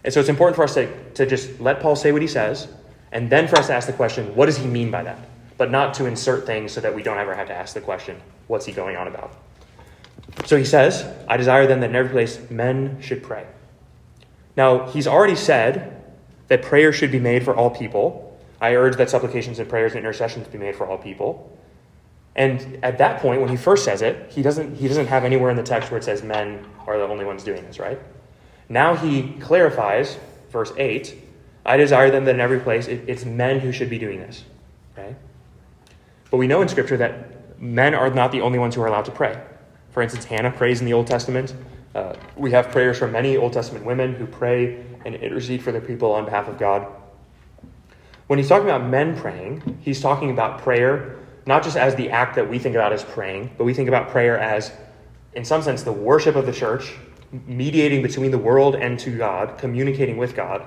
And 0.03 0.13
so 0.13 0.19
it's 0.19 0.29
important 0.29 0.55
for 0.55 0.63
us 0.63 0.73
to, 0.73 1.11
to 1.13 1.25
just 1.25 1.59
let 1.61 1.79
Paul 1.79 1.95
say 1.95 2.11
what 2.11 2.21
he 2.21 2.27
says 2.27 2.67
and 3.11 3.29
then 3.29 3.47
for 3.47 3.57
us 3.57 3.67
to 3.67 3.73
ask 3.73 3.87
the 3.87 3.93
question, 3.93 4.35
what 4.35 4.47
does 4.47 4.57
he 4.57 4.67
mean 4.67 4.91
by 4.91 5.03
that? 5.03 5.17
But 5.57 5.71
not 5.71 5.93
to 5.95 6.05
insert 6.05 6.45
things 6.45 6.73
so 6.73 6.81
that 6.81 6.93
we 6.93 7.01
don't 7.01 7.17
ever 7.17 7.33
have 7.33 7.47
to 7.47 7.55
ask 7.55 7.73
the 7.73 7.81
question, 7.81 8.19
what's 8.47 8.65
he 8.65 8.73
going 8.73 8.97
on 8.97 9.07
about? 9.07 9.35
So 10.45 10.57
he 10.57 10.65
says, 10.65 11.05
I 11.29 11.37
desire 11.37 11.65
then 11.65 11.79
that 11.79 11.91
in 11.91 11.95
every 11.95 12.11
place 12.11 12.39
men 12.49 13.01
should 13.01 13.23
pray. 13.23 13.47
Now, 14.57 14.87
he's 14.87 15.07
already 15.07 15.35
said 15.35 16.03
that 16.47 16.61
prayer 16.61 16.93
should 16.93 17.11
be 17.11 17.19
made 17.19 17.43
for 17.43 17.55
all 17.55 17.69
people. 17.69 18.37
I 18.61 18.75
urge 18.75 18.95
that 18.97 19.09
supplications 19.09 19.59
and 19.59 19.67
prayers 19.67 19.91
and 19.91 19.99
intercessions 19.99 20.47
be 20.47 20.57
made 20.57 20.75
for 20.75 20.87
all 20.87 20.97
people. 20.97 21.57
And 22.35 22.79
at 22.83 22.97
that 22.97 23.21
point, 23.21 23.41
when 23.41 23.49
he 23.49 23.55
first 23.55 23.85
says 23.85 24.01
it, 24.01 24.31
he 24.31 24.41
doesn't, 24.41 24.75
he 24.75 24.87
doesn't 24.87 25.07
have 25.07 25.23
anywhere 25.23 25.49
in 25.49 25.57
the 25.57 25.63
text 25.63 25.89
where 25.89 25.97
it 25.97 26.03
says 26.03 26.21
men 26.21 26.65
are 26.85 26.97
the 26.97 27.05
only 27.05 27.25
ones 27.25 27.43
doing 27.43 27.63
this, 27.65 27.79
right? 27.79 27.99
Now 28.67 28.95
he 28.95 29.33
clarifies, 29.39 30.17
verse 30.49 30.73
8, 30.77 31.23
I 31.65 31.77
desire 31.77 32.11
them 32.11 32.25
that 32.25 32.35
in 32.35 32.41
every 32.41 32.59
place 32.59 32.87
it, 32.87 33.03
it's 33.07 33.25
men 33.25 33.59
who 33.59 33.71
should 33.71 33.89
be 33.89 33.97
doing 33.97 34.19
this. 34.19 34.43
Okay? 34.93 35.15
But 36.29 36.37
we 36.37 36.47
know 36.47 36.61
in 36.61 36.67
Scripture 36.67 36.97
that 36.97 37.59
men 37.59 37.95
are 37.95 38.09
not 38.09 38.31
the 38.31 38.41
only 38.41 38.59
ones 38.59 38.75
who 38.75 38.81
are 38.81 38.87
allowed 38.87 39.05
to 39.05 39.11
pray. 39.11 39.41
For 39.91 40.01
instance, 40.01 40.25
Hannah 40.25 40.51
prays 40.51 40.81
in 40.81 40.85
the 40.85 40.93
Old 40.93 41.07
Testament. 41.07 41.53
Uh, 41.95 42.13
we 42.35 42.51
have 42.51 42.69
prayers 42.71 42.99
from 42.99 43.13
many 43.13 43.37
Old 43.37 43.53
Testament 43.53 43.85
women 43.85 44.13
who 44.13 44.27
pray 44.27 44.85
and 45.05 45.15
intercede 45.15 45.63
for 45.63 45.71
their 45.71 45.81
people 45.81 46.11
on 46.11 46.25
behalf 46.25 46.47
of 46.47 46.59
God. 46.59 46.85
When 48.27 48.37
he's 48.37 48.49
talking 48.49 48.67
about 48.67 48.85
men 48.85 49.17
praying, 49.17 49.79
he's 49.81 50.01
talking 50.01 50.29
about 50.29 50.61
prayer 50.61 51.19
not 51.45 51.63
just 51.63 51.77
as 51.77 51.95
the 51.95 52.09
act 52.09 52.35
that 52.35 52.49
we 52.49 52.57
think 52.57 52.75
about 52.75 52.91
as 52.91 53.03
praying, 53.03 53.51
but 53.57 53.65
we 53.65 53.73
think 53.73 53.87
about 53.87 54.09
prayer 54.09 54.37
as, 54.37 54.71
in 55.33 55.45
some 55.45 55.61
sense, 55.61 55.83
the 55.83 55.91
worship 55.91 56.35
of 56.35 56.45
the 56.45 56.51
church, 56.51 56.93
mediating 57.31 58.01
between 58.01 58.31
the 58.31 58.37
world 58.37 58.75
and 58.75 58.97
to 58.99 59.15
God, 59.15 59.57
communicating 59.57 60.17
with 60.17 60.35
God. 60.35 60.65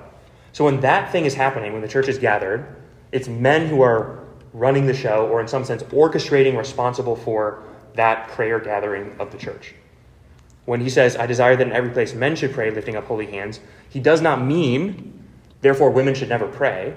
So 0.53 0.65
when 0.65 0.79
that 0.81 1.11
thing 1.11 1.25
is 1.25 1.33
happening, 1.33 1.73
when 1.73 1.81
the 1.81 1.87
church 1.87 2.07
is 2.07 2.17
gathered, 2.17 2.75
it's 3.11 3.27
men 3.27 3.67
who 3.67 3.81
are 3.81 4.23
running 4.53 4.85
the 4.85 4.93
show, 4.93 5.27
or 5.27 5.41
in 5.41 5.47
some 5.47 5.65
sense, 5.65 5.83
orchestrating, 5.83 6.57
responsible 6.57 7.15
for 7.15 7.63
that 7.95 8.29
prayer 8.29 8.59
gathering 8.59 9.15
of 9.19 9.31
the 9.31 9.37
church. 9.37 9.75
When 10.69 10.81
he 10.81 10.89
says, 10.91 11.17
I 11.17 11.25
desire 11.25 11.55
that 11.55 11.65
in 11.65 11.73
every 11.73 11.89
place 11.89 12.13
men 12.13 12.35
should 12.35 12.53
pray, 12.53 12.69
lifting 12.69 12.95
up 12.95 13.05
holy 13.05 13.25
hands, 13.25 13.59
he 13.89 13.99
does 13.99 14.21
not 14.21 14.39
mean, 14.39 15.25
therefore, 15.61 15.89
women 15.89 16.13
should 16.13 16.29
never 16.29 16.47
pray. 16.47 16.95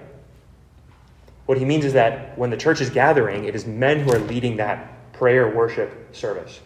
What 1.47 1.57
he 1.57 1.65
means 1.65 1.87
is 1.87 1.95
that 1.95 2.37
when 2.37 2.51
the 2.51 2.59
church 2.59 2.83
is 2.83 2.91
gathering, 2.91 3.47
it 3.47 3.55
is 3.55 3.67
men 3.67 4.01
who 4.01 4.13
are 4.13 4.19
leading 4.19 4.59
that 4.59 5.15
prayer 5.15 5.49
worship 5.49 6.15
service. 6.15 6.61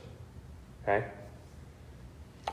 Okay? 0.83 1.07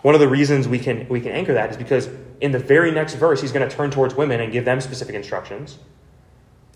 One 0.03 0.13
of 0.13 0.21
the 0.21 0.27
reasons 0.27 0.67
we 0.67 0.77
can, 0.77 1.07
we 1.09 1.19
can 1.19 1.31
anchor 1.31 1.55
that 1.55 1.71
is 1.71 1.77
because 1.77 2.07
in 2.39 2.51
the 2.51 2.59
very 2.59 2.91
next 2.91 3.15
verse, 3.15 3.41
he's 3.41 3.51
going 3.51 3.67
to 3.67 3.75
turn 3.75 3.89
towards 3.89 4.13
women 4.13 4.39
and 4.39 4.53
give 4.53 4.65
them 4.65 4.79
specific 4.81 5.15
instructions. 5.15 5.79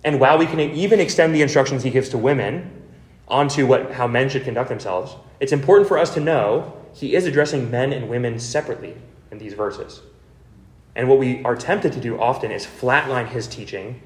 And 0.03 0.19
while 0.19 0.39
we 0.39 0.47
can 0.47 0.59
even 0.59 0.99
extend 0.99 1.35
the 1.35 1.43
instructions 1.43 1.83
he 1.83 1.91
gives 1.91 2.09
to 2.09 2.17
women 2.17 2.87
onto 3.27 3.67
what, 3.67 3.91
how 3.91 4.07
men 4.07 4.29
should 4.29 4.45
conduct 4.45 4.69
themselves, 4.69 5.15
it's 5.39 5.51
important 5.51 5.87
for 5.87 5.99
us 5.99 6.11
to 6.15 6.19
know 6.19 6.73
he 6.97 7.15
is 7.15 7.25
addressing 7.25 7.69
men 7.69 7.93
and 7.93 8.09
women 8.09 8.39
separately 8.39 8.95
in 9.29 9.37
these 9.37 9.53
verses. 9.53 10.01
And 10.95 11.07
what 11.07 11.19
we 11.19 11.43
are 11.43 11.55
tempted 11.55 11.93
to 11.93 12.01
do 12.01 12.19
often 12.19 12.49
is 12.49 12.65
flatline 12.65 13.27
his 13.27 13.47
teaching 13.47 14.01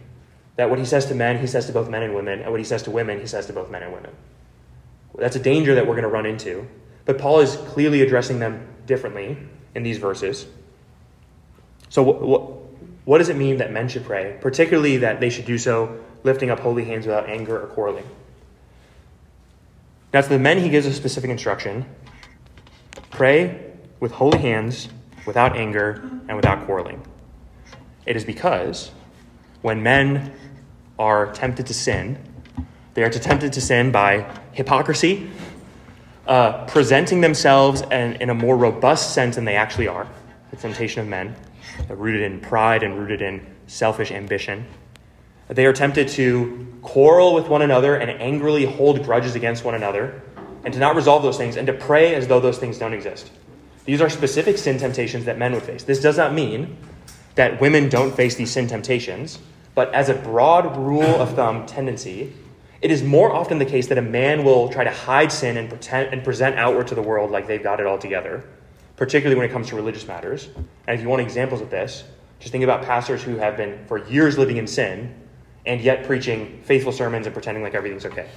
that 0.57 0.69
what 0.69 0.77
he 0.77 0.83
says 0.83 1.05
to 1.05 1.15
men, 1.15 1.39
he 1.39 1.47
says 1.47 1.67
to 1.67 1.71
both 1.71 1.89
men 1.89 2.03
and 2.03 2.13
women, 2.13 2.41
and 2.41 2.51
what 2.51 2.59
he 2.59 2.65
says 2.65 2.83
to 2.83 2.91
women, 2.91 3.21
he 3.21 3.25
says 3.25 3.45
to 3.45 3.53
both 3.53 3.71
men 3.71 3.81
and 3.81 3.93
women. 3.93 4.11
That's 5.17 5.37
a 5.37 5.39
danger 5.39 5.73
that 5.75 5.87
we're 5.87 5.93
going 5.93 6.03
to 6.03 6.09
run 6.09 6.25
into. 6.25 6.67
But 7.05 7.17
Paul 7.17 7.39
is 7.39 7.55
clearly 7.55 8.01
addressing 8.01 8.39
them 8.39 8.67
differently 8.85 9.37
in 9.73 9.83
these 9.83 9.97
verses. 9.97 10.45
So, 11.87 12.03
what, 12.03 12.41
what 13.05 13.19
does 13.19 13.29
it 13.29 13.37
mean 13.37 13.57
that 13.57 13.71
men 13.71 13.87
should 13.87 14.03
pray, 14.03 14.37
particularly 14.41 14.97
that 14.97 15.21
they 15.21 15.29
should 15.29 15.45
do 15.45 15.57
so 15.57 15.97
lifting 16.23 16.49
up 16.49 16.59
holy 16.59 16.83
hands 16.83 17.05
without 17.05 17.29
anger 17.29 17.61
or 17.61 17.67
quarreling? 17.67 18.07
Now, 20.13 20.19
to 20.19 20.27
the 20.27 20.39
men, 20.39 20.57
he 20.59 20.67
gives 20.67 20.85
a 20.85 20.93
specific 20.93 21.29
instruction 21.29 21.85
pray 23.11 23.71
with 23.99 24.11
holy 24.11 24.39
hands, 24.39 24.89
without 25.27 25.55
anger, 25.55 26.01
and 26.27 26.35
without 26.35 26.65
quarreling. 26.65 27.05
It 28.05 28.15
is 28.15 28.25
because 28.25 28.91
when 29.61 29.83
men 29.83 30.33
are 30.97 31.31
tempted 31.33 31.67
to 31.67 31.73
sin, 31.73 32.17
they 32.93 33.03
are 33.03 33.09
tempted 33.09 33.53
to 33.53 33.61
sin 33.61 33.91
by 33.91 34.29
hypocrisy, 34.53 35.29
uh, 36.27 36.65
presenting 36.65 37.21
themselves 37.21 37.81
in, 37.81 38.29
a 38.29 38.33
more 38.33 38.57
robust 38.57 39.13
sense 39.13 39.35
than 39.35 39.45
they 39.45 39.55
actually 39.55 39.87
are, 39.87 40.07
the 40.49 40.57
temptation 40.57 41.01
of 41.01 41.07
men, 41.07 41.35
rooted 41.89 42.21
in 42.21 42.39
pride 42.39 42.83
and 42.83 42.97
rooted 42.97 43.21
in 43.21 43.45
selfish 43.67 44.11
ambition. 44.11 44.65
They 45.47 45.65
are 45.65 45.73
tempted 45.73 46.07
to 46.09 46.67
quarrel 46.81 47.33
with 47.33 47.47
one 47.47 47.61
another 47.61 47.95
and 47.95 48.09
angrily 48.21 48.65
hold 48.65 49.03
grudges 49.03 49.35
against 49.35 49.63
one 49.63 49.75
another, 49.75 50.21
and 50.63 50.73
to 50.73 50.79
not 50.79 50.95
resolve 50.95 51.23
those 51.23 51.37
things, 51.37 51.57
and 51.57 51.67
to 51.67 51.73
pray 51.73 52.15
as 52.15 52.27
though 52.27 52.39
those 52.39 52.57
things 52.57 52.77
don't 52.77 52.93
exist. 52.93 53.31
These 53.85 54.01
are 54.01 54.09
specific 54.09 54.57
sin 54.57 54.77
temptations 54.77 55.25
that 55.25 55.37
men 55.37 55.53
would 55.53 55.63
face. 55.63 55.83
This 55.83 56.01
does 56.01 56.17
not 56.17 56.33
mean 56.33 56.77
that 57.35 57.59
women 57.59 57.89
don't 57.89 58.15
face 58.15 58.35
these 58.35 58.51
sin 58.51 58.67
temptations, 58.67 59.39
but 59.73 59.93
as 59.93 60.09
a 60.09 60.13
broad 60.13 60.77
rule 60.77 61.03
of 61.03 61.35
thumb 61.35 61.65
tendency, 61.65 62.33
it 62.81 62.91
is 62.91 63.03
more 63.03 63.31
often 63.31 63.59
the 63.59 63.65
case 63.65 63.87
that 63.87 63.97
a 63.97 64.01
man 64.01 64.43
will 64.43 64.69
try 64.69 64.83
to 64.83 64.91
hide 64.91 65.31
sin 65.31 65.57
and, 65.57 65.69
pretend, 65.69 66.13
and 66.13 66.23
present 66.23 66.57
outward 66.57 66.87
to 66.87 66.95
the 66.95 67.01
world 67.01 67.31
like 67.31 67.47
they've 67.47 67.61
got 67.61 67.79
it 67.79 67.85
all 67.85 67.97
together, 67.97 68.43
particularly 68.97 69.39
when 69.39 69.49
it 69.49 69.53
comes 69.53 69.67
to 69.69 69.75
religious 69.75 70.07
matters. 70.07 70.49
And 70.87 70.95
if 70.95 71.01
you 71.01 71.07
want 71.07 71.21
examples 71.21 71.61
of 71.61 71.69
this, 71.69 72.03
just 72.39 72.51
think 72.51 72.63
about 72.63 72.83
pastors 72.83 73.21
who 73.21 73.37
have 73.37 73.55
been 73.55 73.85
for 73.85 73.99
years 74.09 74.37
living 74.37 74.57
in 74.57 74.65
sin 74.65 75.15
and 75.65 75.79
yet 75.79 76.05
preaching 76.05 76.61
faithful 76.65 76.91
sermons 76.91 77.27
and 77.27 77.33
pretending 77.33 77.63
like 77.63 77.75
everything's 77.75 78.05
okay. 78.05 78.27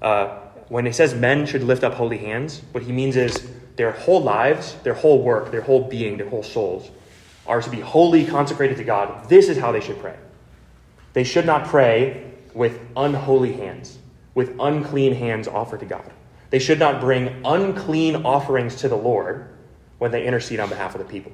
Uh, 0.00 0.38
when 0.68 0.86
he 0.86 0.92
says 0.92 1.14
men 1.14 1.46
should 1.46 1.62
lift 1.62 1.84
up 1.84 1.94
holy 1.94 2.18
hands, 2.18 2.62
what 2.72 2.82
he 2.82 2.92
means 2.92 3.16
is 3.16 3.50
their 3.76 3.92
whole 3.92 4.20
lives, 4.20 4.74
their 4.82 4.94
whole 4.94 5.22
work, 5.22 5.50
their 5.50 5.62
whole 5.62 5.88
being, 5.88 6.16
their 6.16 6.28
whole 6.28 6.42
souls 6.42 6.90
are 7.46 7.62
to 7.62 7.70
be 7.70 7.80
wholly 7.80 8.26
consecrated 8.26 8.76
to 8.76 8.84
God. 8.84 9.28
This 9.28 9.48
is 9.48 9.56
how 9.56 9.72
they 9.72 9.80
should 9.80 9.98
pray. 9.98 10.16
They 11.14 11.24
should 11.24 11.46
not 11.46 11.66
pray 11.66 12.32
with 12.52 12.78
unholy 12.96 13.52
hands, 13.54 13.98
with 14.34 14.54
unclean 14.60 15.14
hands 15.14 15.48
offered 15.48 15.80
to 15.80 15.86
God. 15.86 16.12
They 16.50 16.58
should 16.58 16.78
not 16.78 17.00
bring 17.00 17.40
unclean 17.44 18.26
offerings 18.26 18.76
to 18.76 18.88
the 18.88 18.96
Lord 18.96 19.48
when 19.98 20.10
they 20.10 20.26
intercede 20.26 20.60
on 20.60 20.68
behalf 20.68 20.94
of 20.94 20.98
the 20.98 21.06
people. 21.06 21.32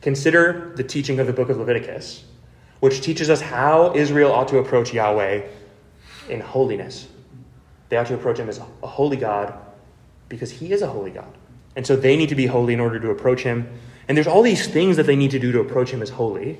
Consider 0.00 0.72
the 0.76 0.84
teaching 0.84 1.20
of 1.20 1.26
the 1.26 1.32
book 1.32 1.48
of 1.48 1.58
Leviticus, 1.58 2.24
which 2.80 3.00
teaches 3.00 3.30
us 3.30 3.40
how 3.40 3.94
Israel 3.94 4.32
ought 4.32 4.48
to 4.48 4.58
approach 4.58 4.92
Yahweh 4.92 5.42
in 6.28 6.40
holiness. 6.40 7.08
They 7.88 7.96
ought 7.96 8.06
to 8.06 8.14
approach 8.14 8.38
him 8.38 8.48
as 8.48 8.58
a 8.58 8.86
holy 8.86 9.16
God 9.16 9.54
because 10.28 10.50
he 10.50 10.72
is 10.72 10.82
a 10.82 10.88
holy 10.88 11.10
God. 11.10 11.32
And 11.76 11.86
so 11.86 11.96
they 11.96 12.16
need 12.16 12.28
to 12.28 12.34
be 12.34 12.46
holy 12.46 12.74
in 12.74 12.80
order 12.80 12.98
to 13.00 13.10
approach 13.10 13.42
him. 13.42 13.68
And 14.08 14.16
there's 14.16 14.26
all 14.26 14.42
these 14.42 14.66
things 14.66 14.96
that 14.96 15.06
they 15.06 15.16
need 15.16 15.30
to 15.30 15.38
do 15.38 15.52
to 15.52 15.60
approach 15.60 15.90
him 15.90 16.02
as 16.02 16.10
holy. 16.10 16.58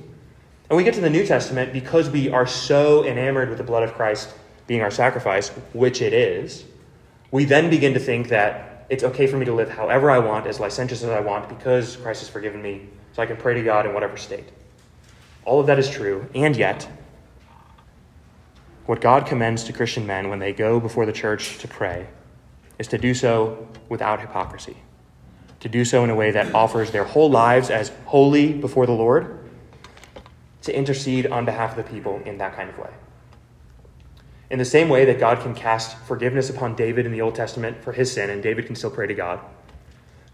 And 0.69 0.77
we 0.77 0.85
get 0.85 0.95
to 0.95 1.01
the 1.01 1.11
New 1.11 1.27
Testament 1.27 1.73
because 1.73 2.11
we 2.11 2.31
are 2.31 2.47
so 2.47 3.05
enamored 3.05 3.49
with 3.49 3.59
the 3.59 3.65
blood 3.65 3.83
of 3.83 3.95
Christ 3.95 4.35
being 4.67 4.83
our 4.83 4.91
sacrifice, 4.91 5.49
which 5.73 6.03
it 6.03 6.13
is, 6.13 6.65
we 7.31 7.45
then 7.45 7.69
begin 7.71 7.95
to 7.95 8.01
think 8.01 8.29
that 8.29 8.87
it's 8.89 9.03
okay 9.03 9.27
for 9.27 9.37
me 9.37 9.45
to 9.47 9.53
live 9.53 9.71
however 9.71 10.11
I 10.11 10.19
want, 10.19 10.47
as 10.47 10.61
licentious 10.61 11.03
as 11.03 11.11
I 11.11 11.21
want, 11.21 11.49
because 11.49 11.97
Christ 11.97 12.21
has 12.21 12.29
forgiven 12.29 12.63
me, 12.63 12.87
so 13.13 13.23
I 13.23 13.27
can 13.27 13.37
pray 13.37 13.55
to 13.55 13.63
God 13.63 13.87
in 13.87 13.93
whatever 13.93 14.17
state. 14.17 14.49
All 15.45 15.61
of 15.61 15.67
that 15.67 15.79
is 15.79 15.91
true, 15.91 16.27
and 16.35 16.57
yet, 16.57 16.89
what 18.89 19.03
God 19.03 19.27
commends 19.27 19.65
to 19.65 19.75
Christian 19.75 20.07
men 20.07 20.31
when 20.31 20.39
they 20.39 20.55
go 20.55 20.81
before 20.81 21.05
the 21.05 21.13
church 21.13 21.59
to 21.59 21.69
pray 21.69 22.07
is 22.79 22.89
to 22.89 22.97
do 22.97 23.13
so 23.13 23.69
without 23.91 24.19
hypocrisy, 24.19 24.79
to 25.61 25.69
do 25.69 25.85
so 25.85 26.05
in 26.05 26.09
a 26.09 26.15
way 26.15 26.31
that 26.31 26.55
offers 26.55 26.91
their 26.91 27.05
whole 27.05 27.29
lives 27.29 27.69
as 27.69 27.93
holy 28.07 28.55
before 28.55 28.87
the 28.87 28.93
Lord 28.93 29.41
to 30.63 30.75
intercede 30.75 31.27
on 31.27 31.45
behalf 31.45 31.77
of 31.77 31.85
the 31.85 31.93
people 31.93 32.23
in 32.25 32.39
that 32.39 32.57
kind 32.57 32.71
of 32.71 32.79
way. 32.79 32.89
In 34.49 34.59
the 34.59 34.65
same 34.65 34.89
way 34.89 35.05
that 35.05 35.21
God 35.21 35.41
can 35.41 35.55
cast 35.55 35.99
forgiveness 36.07 36.49
upon 36.49 36.75
David 36.75 37.05
in 37.05 37.13
the 37.13 37.21
Old 37.21 37.35
Testament 37.35 37.85
for 37.85 37.93
his 37.93 38.11
sin, 38.11 38.31
and 38.31 38.43
David 38.43 38.65
can 38.65 38.75
still 38.75 38.91
pray 38.91 39.07
to 39.07 39.13
God, 39.13 39.39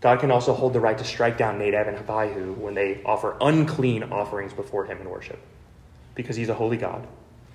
God 0.00 0.20
can 0.20 0.30
also 0.30 0.54
hold 0.54 0.74
the 0.74 0.80
right 0.80 0.96
to 0.96 1.04
strike 1.04 1.36
down 1.36 1.58
Nadab 1.58 1.88
and 1.88 1.96
Abihu 1.96 2.52
when 2.52 2.74
they 2.74 3.02
offer 3.04 3.36
unclean 3.40 4.04
offerings 4.04 4.52
before 4.52 4.84
him 4.84 5.00
in 5.00 5.10
worship, 5.10 5.40
because 6.14 6.36
he's 6.36 6.50
a 6.50 6.54
holy 6.54 6.76
God, 6.76 7.04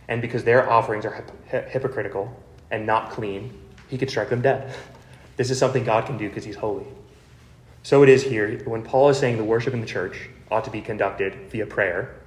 and 0.09 0.21
because 0.21 0.43
their 0.43 0.69
offerings 0.69 1.05
are 1.05 1.25
hypocritical 1.47 2.37
and 2.69 2.85
not 2.85 3.11
clean, 3.11 3.57
he 3.87 3.97
could 3.97 4.09
strike 4.09 4.29
them 4.29 4.41
dead. 4.41 4.75
This 5.37 5.49
is 5.49 5.57
something 5.57 5.85
God 5.85 6.05
can 6.05 6.17
do 6.17 6.27
because 6.27 6.43
he's 6.43 6.57
holy. 6.57 6.85
So 7.83 8.03
it 8.03 8.09
is 8.09 8.23
here 8.23 8.61
when 8.65 8.83
Paul 8.83 9.07
is 9.07 9.17
saying 9.17 9.37
the 9.37 9.43
worship 9.45 9.73
in 9.73 9.79
the 9.79 9.87
church 9.87 10.29
ought 10.51 10.65
to 10.65 10.71
be 10.71 10.81
conducted 10.81 11.49
via 11.49 11.65
prayer 11.65 12.19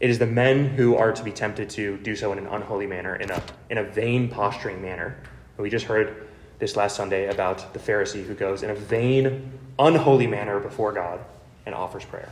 it 0.00 0.10
is 0.10 0.18
the 0.18 0.26
men 0.26 0.68
who 0.68 0.94
are 0.94 1.12
to 1.12 1.24
be 1.24 1.32
tempted 1.32 1.70
to 1.70 1.96
do 1.98 2.14
so 2.14 2.30
in 2.32 2.38
an 2.38 2.46
unholy 2.46 2.86
manner, 2.86 3.16
in 3.16 3.30
a, 3.30 3.42
in 3.68 3.78
a 3.78 3.84
vain 3.84 4.28
posturing 4.28 4.80
manner. 4.80 5.16
We 5.56 5.70
just 5.70 5.86
heard 5.86 6.28
this 6.60 6.76
last 6.76 6.94
Sunday 6.94 7.28
about 7.28 7.72
the 7.72 7.80
Pharisee 7.80 8.24
who 8.24 8.34
goes 8.34 8.62
in 8.62 8.70
a 8.70 8.74
vain, 8.76 9.58
unholy 9.78 10.28
manner 10.28 10.60
before 10.60 10.92
God 10.92 11.20
and 11.66 11.74
offers 11.74 12.04
prayer. 12.04 12.30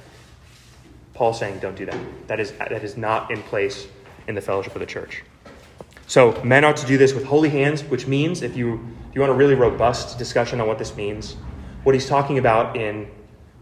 Paul's 1.15 1.41
saying, 1.41 1.59
don't 1.59 1.75
do 1.75 1.87
that. 1.87 1.99
That 2.29 2.39
is, 2.39 2.53
that 2.53 2.85
is 2.85 2.97
not 2.97 3.33
in 3.33 3.43
place 3.43 3.89
in 4.29 4.35
the 4.35 4.41
fellowship 4.41 4.75
of 4.75 4.81
the 4.81 4.87
church. 4.87 5.23
So, 6.07 6.41
men 6.45 6.65
ought 6.65 6.77
to 6.79 6.87
do 6.87 6.99
this 6.99 7.15
with 7.15 7.25
holy 7.25 7.49
hands, 7.49 7.83
which 7.83 8.07
means, 8.07 8.43
if 8.43 8.57
you, 8.57 8.75
if 9.09 9.15
you 9.15 9.21
want 9.21 9.33
a 9.33 9.37
really 9.37 9.55
robust 9.55 10.19
discussion 10.19 10.61
on 10.61 10.69
what 10.69 10.79
this 10.79 10.95
means, 10.97 11.37
what 11.83 11.95
he's 11.95 12.09
talking 12.09 12.39
about 12.39 12.77
in 12.77 13.09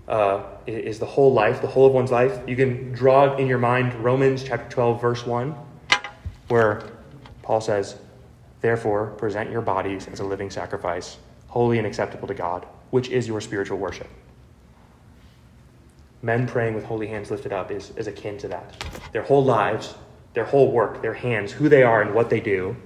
uh, 0.08 0.42
is 0.66 0.98
the 0.98 1.06
whole 1.06 1.32
life, 1.32 1.60
the 1.60 1.66
whole 1.66 1.86
of 1.86 1.92
one's 1.92 2.10
life. 2.10 2.38
You 2.46 2.56
can 2.56 2.92
draw 2.92 3.36
in 3.36 3.46
your 3.46 3.58
mind 3.58 3.94
Romans 3.94 4.42
chapter 4.42 4.68
12, 4.68 5.00
verse 5.00 5.26
1, 5.26 5.54
where 6.48 6.82
Paul 7.42 7.60
says, 7.60 7.96
Therefore, 8.60 9.08
present 9.18 9.50
your 9.50 9.60
bodies 9.60 10.08
as 10.08 10.20
a 10.20 10.24
living 10.24 10.50
sacrifice, 10.50 11.18
holy 11.48 11.78
and 11.78 11.86
acceptable 11.86 12.28
to 12.28 12.34
God, 12.34 12.66
which 12.90 13.08
is 13.08 13.28
your 13.28 13.40
spiritual 13.40 13.78
worship. 13.78 14.08
Men 16.22 16.46
praying 16.46 16.74
with 16.74 16.84
holy 16.84 17.06
hands 17.06 17.30
lifted 17.30 17.52
up 17.52 17.70
is, 17.70 17.92
is 17.96 18.06
akin 18.06 18.38
to 18.38 18.48
that. 18.48 18.82
Their 19.12 19.22
whole 19.22 19.44
lives, 19.44 19.94
their 20.34 20.44
whole 20.44 20.70
work, 20.70 21.00
their 21.00 21.14
hands, 21.14 21.52
who 21.52 21.68
they 21.68 21.82
are 21.82 22.02
and 22.02 22.14
what 22.14 22.28
they 22.28 22.40
do, 22.40 22.76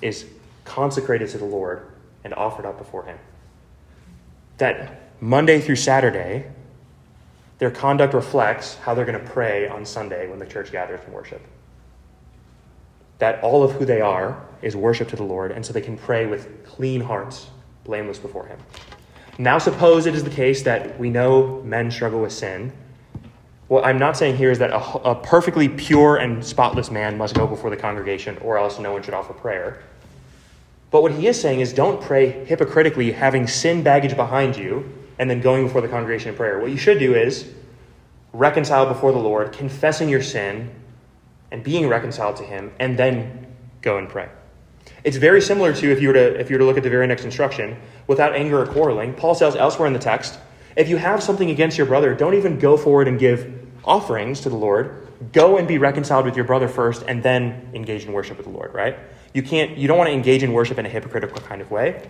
is 0.00 0.26
consecrated 0.64 1.28
to 1.30 1.38
the 1.38 1.44
Lord 1.44 1.86
and 2.22 2.34
offered 2.34 2.66
up 2.66 2.78
before 2.78 3.04
Him. 3.04 3.18
That 4.58 5.00
Monday 5.20 5.60
through 5.60 5.76
Saturday, 5.76 6.50
their 7.58 7.70
conduct 7.70 8.14
reflects 8.14 8.76
how 8.76 8.94
they're 8.94 9.06
going 9.06 9.18
to 9.18 9.30
pray 9.30 9.66
on 9.66 9.84
Sunday 9.84 10.28
when 10.28 10.38
the 10.38 10.46
church 10.46 10.70
gathers 10.70 11.00
in 11.06 11.12
worship. 11.12 11.40
That 13.18 13.42
all 13.42 13.64
of 13.64 13.72
who 13.72 13.84
they 13.84 14.00
are 14.00 14.46
is 14.62 14.76
worship 14.76 15.08
to 15.08 15.16
the 15.16 15.24
Lord, 15.24 15.50
and 15.50 15.64
so 15.64 15.72
they 15.72 15.80
can 15.80 15.96
pray 15.96 16.26
with 16.26 16.64
clean 16.64 17.00
hearts, 17.00 17.48
blameless 17.84 18.18
before 18.18 18.46
Him. 18.46 18.60
Now, 19.38 19.58
suppose 19.58 20.06
it 20.06 20.14
is 20.14 20.24
the 20.24 20.30
case 20.30 20.62
that 20.62 20.98
we 20.98 21.10
know 21.10 21.62
men 21.62 21.90
struggle 21.90 22.20
with 22.20 22.32
sin. 22.32 22.72
What 23.68 23.84
I'm 23.84 23.98
not 23.98 24.16
saying 24.16 24.36
here 24.36 24.50
is 24.50 24.58
that 24.60 24.70
a, 24.70 25.10
a 25.10 25.14
perfectly 25.14 25.68
pure 25.68 26.16
and 26.16 26.44
spotless 26.44 26.90
man 26.90 27.18
must 27.18 27.34
go 27.34 27.46
before 27.46 27.68
the 27.68 27.76
congregation, 27.76 28.38
or 28.38 28.58
else 28.58 28.78
no 28.78 28.92
one 28.92 29.02
should 29.02 29.14
offer 29.14 29.34
prayer. 29.34 29.82
But 30.90 31.02
what 31.02 31.12
he 31.12 31.26
is 31.26 31.38
saying 31.38 31.60
is 31.60 31.74
don't 31.74 32.00
pray 32.00 32.44
hypocritically, 32.46 33.12
having 33.12 33.46
sin 33.46 33.82
baggage 33.82 34.16
behind 34.16 34.56
you, 34.56 34.90
and 35.18 35.28
then 35.28 35.40
going 35.40 35.66
before 35.66 35.82
the 35.82 35.88
congregation 35.88 36.30
in 36.30 36.36
prayer. 36.36 36.58
What 36.58 36.70
you 36.70 36.78
should 36.78 36.98
do 36.98 37.14
is 37.14 37.52
reconcile 38.32 38.86
before 38.86 39.12
the 39.12 39.18
Lord, 39.18 39.52
confessing 39.52 40.08
your 40.08 40.22
sin 40.22 40.70
and 41.50 41.62
being 41.62 41.88
reconciled 41.88 42.36
to 42.36 42.44
Him, 42.44 42.72
and 42.78 42.98
then 42.98 43.46
go 43.82 43.98
and 43.98 44.08
pray. 44.08 44.30
It's 45.04 45.16
very 45.18 45.42
similar 45.42 45.74
to 45.74 45.92
if 45.92 46.00
you 46.00 46.08
were 46.08 46.14
to 46.14 46.40
if 46.40 46.48
you 46.48 46.54
were 46.54 46.60
to 46.60 46.64
look 46.64 46.78
at 46.78 46.82
the 46.82 46.90
very 46.90 47.06
next 47.06 47.24
instruction, 47.24 47.76
without 48.06 48.34
anger 48.34 48.62
or 48.62 48.66
quarreling. 48.66 49.12
Paul 49.12 49.34
says 49.34 49.56
elsewhere 49.56 49.86
in 49.86 49.92
the 49.92 49.98
text, 49.98 50.38
if 50.78 50.88
you 50.88 50.96
have 50.96 51.22
something 51.22 51.50
against 51.50 51.76
your 51.76 51.88
brother, 51.88 52.14
don't 52.14 52.34
even 52.34 52.58
go 52.58 52.76
forward 52.76 53.08
and 53.08 53.18
give 53.18 53.52
offerings 53.84 54.40
to 54.42 54.48
the 54.48 54.56
Lord. 54.56 55.08
Go 55.32 55.58
and 55.58 55.66
be 55.66 55.76
reconciled 55.76 56.24
with 56.24 56.36
your 56.36 56.44
brother 56.44 56.68
first, 56.68 57.02
and 57.08 57.20
then 57.20 57.70
engage 57.74 58.04
in 58.04 58.12
worship 58.12 58.36
with 58.36 58.46
the 58.46 58.52
Lord. 58.52 58.72
Right? 58.72 58.96
You 59.34 59.42
can't. 59.42 59.76
You 59.76 59.88
don't 59.88 59.98
want 59.98 60.08
to 60.08 60.14
engage 60.14 60.44
in 60.44 60.52
worship 60.52 60.78
in 60.78 60.86
a 60.86 60.88
hypocritical 60.88 61.40
kind 61.40 61.60
of 61.60 61.70
way. 61.72 62.08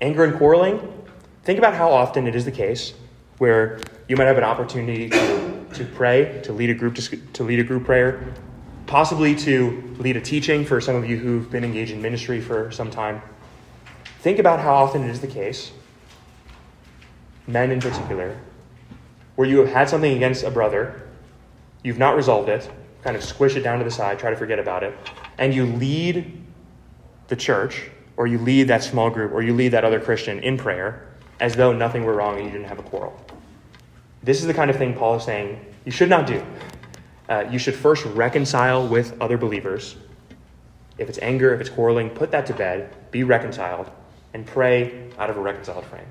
Anger 0.00 0.24
and 0.24 0.38
quarreling. 0.38 0.80
Think 1.42 1.58
about 1.58 1.74
how 1.74 1.90
often 1.90 2.28
it 2.28 2.36
is 2.36 2.44
the 2.44 2.52
case 2.52 2.94
where 3.38 3.80
you 4.08 4.16
might 4.16 4.24
have 4.24 4.38
an 4.38 4.44
opportunity 4.44 5.10
to, 5.10 5.66
to 5.74 5.84
pray, 5.84 6.40
to 6.44 6.52
lead 6.52 6.70
a 6.70 6.74
group 6.74 6.94
to, 6.94 7.16
to 7.16 7.42
lead 7.44 7.58
a 7.58 7.64
group 7.64 7.84
prayer, 7.84 8.32
possibly 8.86 9.34
to 9.34 9.94
lead 9.98 10.16
a 10.16 10.20
teaching 10.20 10.64
for 10.64 10.80
some 10.80 10.94
of 10.94 11.08
you 11.08 11.18
who've 11.18 11.50
been 11.50 11.64
engaged 11.64 11.92
in 11.92 12.00
ministry 12.00 12.40
for 12.40 12.70
some 12.70 12.90
time. 12.90 13.20
Think 14.20 14.38
about 14.38 14.60
how 14.60 14.74
often 14.74 15.02
it 15.02 15.10
is 15.10 15.20
the 15.20 15.26
case, 15.26 15.72
men 17.46 17.70
in 17.70 17.80
particular, 17.80 18.36
where 19.36 19.48
you 19.48 19.58
have 19.58 19.68
had 19.68 19.88
something 19.88 20.14
against 20.14 20.44
a 20.44 20.50
brother, 20.50 21.08
you've 21.82 21.98
not 21.98 22.16
resolved 22.16 22.48
it, 22.48 22.70
kind 23.02 23.16
of 23.16 23.22
squish 23.22 23.56
it 23.56 23.60
down 23.60 23.78
to 23.78 23.84
the 23.84 23.90
side, 23.90 24.18
try 24.18 24.30
to 24.30 24.36
forget 24.36 24.58
about 24.58 24.82
it, 24.82 24.96
and 25.38 25.54
you 25.54 25.66
lead 25.66 26.42
the 27.28 27.36
church, 27.36 27.90
or 28.16 28.26
you 28.26 28.38
lead 28.38 28.68
that 28.68 28.82
small 28.82 29.10
group, 29.10 29.32
or 29.32 29.42
you 29.42 29.54
lead 29.54 29.68
that 29.68 29.84
other 29.84 30.00
Christian 30.00 30.38
in 30.40 30.56
prayer 30.56 31.06
as 31.40 31.54
though 31.54 31.72
nothing 31.72 32.04
were 32.04 32.14
wrong 32.14 32.36
and 32.36 32.46
you 32.46 32.50
didn't 32.50 32.66
have 32.66 32.78
a 32.78 32.82
quarrel. 32.82 33.18
This 34.22 34.40
is 34.40 34.46
the 34.46 34.54
kind 34.54 34.70
of 34.70 34.76
thing 34.76 34.94
Paul 34.94 35.16
is 35.16 35.24
saying 35.24 35.64
you 35.84 35.92
should 35.92 36.08
not 36.08 36.26
do. 36.26 36.44
Uh, 37.28 37.44
you 37.50 37.58
should 37.58 37.74
first 37.74 38.04
reconcile 38.06 38.86
with 38.86 39.20
other 39.20 39.36
believers. 39.36 39.96
If 40.98 41.08
it's 41.08 41.18
anger, 41.20 41.54
if 41.54 41.60
it's 41.60 41.70
quarreling, 41.70 42.10
put 42.10 42.30
that 42.30 42.46
to 42.46 42.54
bed, 42.54 42.94
be 43.10 43.24
reconciled, 43.24 43.90
and 44.32 44.46
pray 44.46 45.10
out 45.18 45.28
of 45.28 45.36
a 45.36 45.40
reconciled 45.40 45.84
frame. 45.84 46.06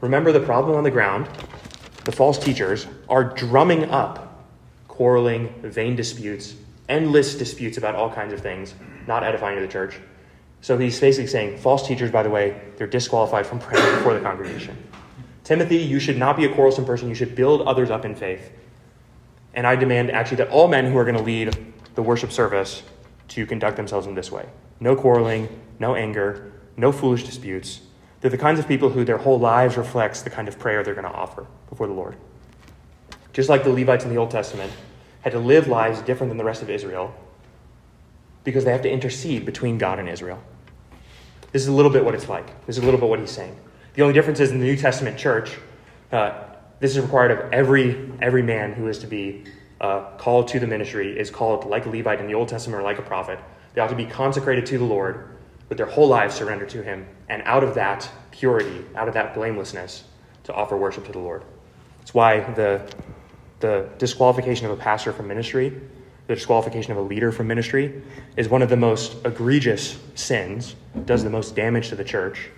Remember 0.00 0.32
the 0.32 0.40
problem 0.40 0.76
on 0.76 0.84
the 0.84 0.90
ground 0.90 1.28
the 2.04 2.12
false 2.12 2.38
teachers 2.38 2.86
are 3.08 3.24
drumming 3.24 3.90
up 3.90 4.46
quarreling, 4.88 5.48
vain 5.62 5.96
disputes, 5.96 6.54
endless 6.88 7.34
disputes 7.34 7.78
about 7.78 7.94
all 7.94 8.10
kinds 8.10 8.32
of 8.32 8.40
things, 8.40 8.74
not 9.06 9.22
edifying 9.22 9.56
to 9.56 9.62
the 9.62 9.70
church. 9.70 9.98
So 10.60 10.76
he's 10.76 11.00
basically 11.00 11.26
saying 11.26 11.58
false 11.58 11.86
teachers, 11.86 12.10
by 12.10 12.22
the 12.22 12.30
way, 12.30 12.60
they're 12.76 12.86
disqualified 12.86 13.46
from 13.46 13.58
praying 13.60 13.96
before 13.96 14.12
the 14.12 14.20
congregation. 14.20 14.76
Timothy, 15.42 15.78
you 15.78 15.98
should 16.00 16.18
not 16.18 16.36
be 16.36 16.44
a 16.44 16.54
quarrelsome 16.54 16.84
person. 16.84 17.08
You 17.08 17.14
should 17.14 17.34
build 17.34 17.62
others 17.62 17.90
up 17.90 18.04
in 18.04 18.14
faith. 18.14 18.52
And 19.54 19.66
I 19.66 19.74
demand 19.74 20.10
actually 20.10 20.36
that 20.38 20.50
all 20.50 20.68
men 20.68 20.90
who 20.90 20.98
are 20.98 21.04
going 21.04 21.16
to 21.16 21.22
lead 21.22 21.56
the 21.94 22.02
worship 22.02 22.30
service 22.30 22.82
to 23.28 23.46
conduct 23.46 23.76
themselves 23.76 24.06
in 24.06 24.14
this 24.14 24.30
way 24.30 24.48
no 24.80 24.96
quarreling, 24.96 25.48
no 25.78 25.94
anger, 25.94 26.52
no 26.76 26.92
foolish 26.92 27.24
disputes. 27.24 27.80
They're 28.20 28.30
the 28.30 28.38
kinds 28.38 28.58
of 28.58 28.68
people 28.68 28.90
who 28.90 29.04
their 29.04 29.18
whole 29.18 29.38
lives 29.38 29.76
reflects 29.76 30.22
the 30.22 30.30
kind 30.30 30.48
of 30.48 30.58
prayer 30.58 30.82
they're 30.82 30.94
going 30.94 31.06
to 31.06 31.12
offer 31.12 31.46
before 31.68 31.86
the 31.86 31.92
Lord. 31.92 32.16
Just 33.32 33.48
like 33.48 33.64
the 33.64 33.70
Levites 33.70 34.04
in 34.04 34.10
the 34.10 34.16
Old 34.16 34.30
Testament 34.30 34.72
had 35.22 35.32
to 35.32 35.38
live 35.38 35.68
lives 35.68 36.00
different 36.02 36.30
than 36.30 36.36
the 36.36 36.44
rest 36.44 36.62
of 36.62 36.70
Israel 36.70 37.14
because 38.44 38.64
they 38.64 38.72
have 38.72 38.82
to 38.82 38.90
intercede 38.90 39.44
between 39.46 39.78
God 39.78 39.98
and 39.98 40.08
Israel. 40.08 40.42
This 41.52 41.62
is 41.62 41.68
a 41.68 41.72
little 41.72 41.90
bit 41.90 42.04
what 42.04 42.14
it's 42.14 42.28
like. 42.28 42.46
This 42.66 42.76
is 42.76 42.82
a 42.82 42.86
little 42.86 43.00
bit 43.00 43.08
what 43.08 43.20
he's 43.20 43.30
saying. 43.30 43.56
The 43.94 44.02
only 44.02 44.14
difference 44.14 44.40
is 44.40 44.50
in 44.50 44.60
the 44.60 44.66
New 44.66 44.76
Testament 44.76 45.18
church, 45.18 45.56
uh, 46.12 46.44
this 46.78 46.92
is 46.92 47.00
required 47.00 47.30
of 47.30 47.52
every, 47.52 48.10
every 48.20 48.42
man 48.42 48.72
who 48.72 48.86
is 48.88 48.98
to 49.00 49.06
be 49.06 49.44
uh, 49.80 50.16
called 50.16 50.48
to 50.48 50.60
the 50.60 50.66
ministry, 50.66 51.18
is 51.18 51.30
called 51.30 51.66
like 51.66 51.86
a 51.86 51.88
Levite 51.90 52.20
in 52.20 52.26
the 52.26 52.34
Old 52.34 52.48
Testament 52.48 52.80
or 52.80 52.84
like 52.84 52.98
a 52.98 53.02
prophet. 53.02 53.38
They 53.74 53.80
ought 53.80 53.90
to 53.90 53.96
be 53.96 54.06
consecrated 54.06 54.66
to 54.66 54.78
the 54.78 54.84
Lord 54.84 55.28
with 55.70 55.78
their 55.78 55.86
whole 55.86 56.08
lives 56.08 56.34
surrendered 56.34 56.68
to 56.68 56.82
Him, 56.82 57.06
and 57.30 57.40
out 57.46 57.64
of 57.64 57.74
that 57.76 58.10
purity, 58.30 58.84
out 58.94 59.08
of 59.08 59.14
that 59.14 59.32
blamelessness, 59.32 60.04
to 60.44 60.52
offer 60.52 60.76
worship 60.76 61.06
to 61.06 61.12
the 61.12 61.18
Lord. 61.18 61.42
That's 62.00 62.12
why 62.12 62.40
the, 62.52 62.92
the 63.60 63.88
disqualification 63.96 64.66
of 64.66 64.72
a 64.72 64.76
pastor 64.76 65.14
from 65.14 65.28
ministry 65.28 65.80
the 66.30 66.36
disqualification 66.36 66.92
of 66.92 66.98
a 66.98 67.00
leader 67.00 67.32
from 67.32 67.48
ministry 67.48 68.02
is 68.36 68.48
one 68.48 68.62
of 68.62 68.68
the 68.68 68.76
most 68.76 69.16
egregious 69.24 69.98
sins, 70.14 70.76
does 71.04 71.24
the 71.24 71.30
most 71.30 71.56
damage 71.56 71.88
to 71.88 71.96
the 71.96 72.04
church, 72.04 72.50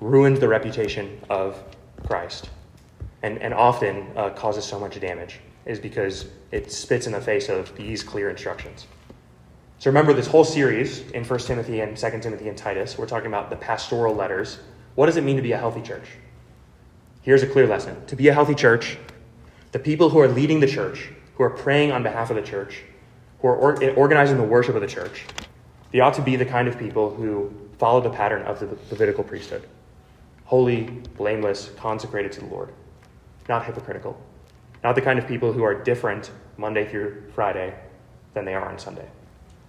ruins 0.00 0.38
the 0.38 0.46
reputation 0.46 1.20
of 1.28 1.60
Christ, 2.06 2.50
and, 3.22 3.38
and 3.38 3.52
often 3.52 4.06
uh, 4.16 4.30
causes 4.30 4.64
so 4.64 4.78
much 4.78 5.00
damage, 5.00 5.40
is 5.66 5.80
because 5.80 6.26
it 6.52 6.70
spits 6.70 7.08
in 7.08 7.12
the 7.12 7.20
face 7.20 7.48
of 7.48 7.74
these 7.74 8.04
clear 8.04 8.30
instructions. 8.30 8.86
So 9.80 9.88
remember 9.88 10.12
this 10.12 10.26
whole 10.26 10.44
series 10.44 11.10
in 11.12 11.24
1 11.24 11.38
Timothy 11.38 11.80
and 11.80 11.96
2 11.96 12.10
Timothy 12.20 12.50
and 12.50 12.58
Titus, 12.58 12.98
we're 12.98 13.06
talking 13.06 13.28
about 13.28 13.48
the 13.48 13.56
pastoral 13.56 14.14
letters. 14.14 14.58
What 14.94 15.06
does 15.06 15.16
it 15.16 15.24
mean 15.24 15.36
to 15.36 15.42
be 15.42 15.52
a 15.52 15.56
healthy 15.56 15.80
church? 15.80 16.04
Here's 17.22 17.42
a 17.42 17.46
clear 17.46 17.66
lesson. 17.66 18.04
To 18.08 18.14
be 18.14 18.28
a 18.28 18.34
healthy 18.34 18.54
church, 18.54 18.98
the 19.72 19.78
people 19.78 20.10
who 20.10 20.18
are 20.18 20.28
leading 20.28 20.60
the 20.60 20.66
church, 20.66 21.08
who 21.34 21.44
are 21.44 21.48
praying 21.48 21.92
on 21.92 22.02
behalf 22.02 22.28
of 22.28 22.36
the 22.36 22.42
church, 22.42 22.82
who 23.40 23.48
are 23.48 23.94
organizing 23.94 24.36
the 24.36 24.42
worship 24.42 24.74
of 24.74 24.82
the 24.82 24.86
church, 24.86 25.24
they 25.92 26.00
ought 26.00 26.12
to 26.12 26.22
be 26.22 26.36
the 26.36 26.44
kind 26.44 26.68
of 26.68 26.78
people 26.78 27.14
who 27.14 27.50
follow 27.78 28.02
the 28.02 28.10
pattern 28.10 28.42
of 28.42 28.60
the 28.60 28.66
Levitical 28.90 29.24
priesthood 29.24 29.66
holy, 30.44 30.82
blameless, 31.16 31.70
consecrated 31.78 32.32
to 32.32 32.40
the 32.40 32.46
Lord, 32.48 32.74
not 33.48 33.64
hypocritical, 33.64 34.20
not 34.84 34.94
the 34.94 35.00
kind 35.00 35.18
of 35.18 35.26
people 35.26 35.54
who 35.54 35.62
are 35.62 35.74
different 35.74 36.32
Monday 36.58 36.86
through 36.86 37.22
Friday 37.34 37.74
than 38.34 38.44
they 38.44 38.52
are 38.52 38.68
on 38.68 38.78
Sunday. 38.78 39.08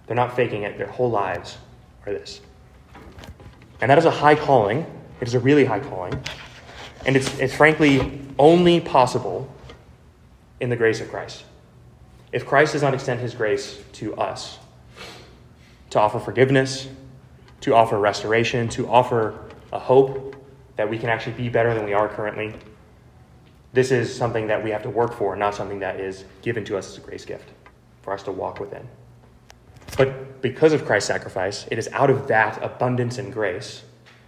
They're 0.06 0.16
not 0.16 0.34
faking 0.36 0.62
it, 0.62 0.78
their 0.78 0.88
whole 0.88 1.10
lives 1.10 1.58
are 2.06 2.12
this. 2.12 2.40
And 3.80 3.90
that 3.90 3.98
is 3.98 4.04
a 4.04 4.10
high 4.10 4.34
calling. 4.34 4.86
It 5.20 5.28
is 5.28 5.34
a 5.34 5.40
really 5.40 5.64
high 5.64 5.80
calling. 5.80 6.12
And 7.04 7.16
it's, 7.16 7.38
it's 7.38 7.54
frankly 7.54 8.20
only 8.38 8.80
possible 8.80 9.52
in 10.60 10.70
the 10.70 10.76
grace 10.76 11.00
of 11.00 11.10
Christ. 11.10 11.44
If 12.30 12.46
Christ 12.46 12.72
does 12.72 12.82
not 12.82 12.94
extend 12.94 13.20
his 13.20 13.34
grace 13.34 13.82
to 13.94 14.14
us, 14.16 14.58
to 15.90 16.00
offer 16.00 16.18
forgiveness, 16.18 16.88
to 17.60 17.74
offer 17.74 17.98
restoration, 17.98 18.68
to 18.70 18.88
offer 18.88 19.38
a 19.72 19.78
hope 19.78 20.36
that 20.76 20.88
we 20.88 20.98
can 20.98 21.08
actually 21.08 21.34
be 21.34 21.48
better 21.48 21.74
than 21.74 21.84
we 21.84 21.92
are 21.92 22.08
currently, 22.08 22.54
this 23.72 23.90
is 23.90 24.14
something 24.14 24.46
that 24.46 24.62
we 24.62 24.70
have 24.70 24.82
to 24.82 24.90
work 24.90 25.12
for, 25.12 25.34
not 25.36 25.54
something 25.54 25.80
that 25.80 26.00
is 26.00 26.24
given 26.42 26.64
to 26.64 26.76
us 26.76 26.88
as 26.88 26.98
a 26.98 27.00
grace 27.00 27.24
gift 27.24 27.48
for 28.02 28.12
us 28.12 28.22
to 28.22 28.32
walk 28.32 28.60
within. 28.60 28.86
But 29.96 30.40
because 30.42 30.72
of 30.72 30.84
Christ's 30.84 31.08
sacrifice, 31.08 31.66
it 31.70 31.78
is 31.78 31.88
out 31.92 32.10
of 32.10 32.28
that 32.28 32.62
abundance 32.62 33.18
and 33.18 33.32
grace 33.32 33.82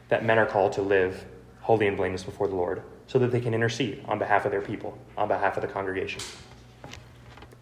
that 0.08 0.24
men 0.24 0.38
are 0.38 0.46
called 0.46 0.72
to 0.74 0.82
live 0.82 1.24
holy 1.60 1.86
and 1.86 1.96
blameless 1.96 2.24
before 2.24 2.46
the 2.48 2.54
Lord 2.54 2.82
so 3.06 3.18
that 3.18 3.32
they 3.32 3.40
can 3.40 3.54
intercede 3.54 4.02
on 4.06 4.18
behalf 4.18 4.44
of 4.44 4.50
their 4.50 4.60
people, 4.60 4.96
on 5.16 5.28
behalf 5.28 5.56
of 5.56 5.62
the 5.62 5.68
congregation. 5.68 6.20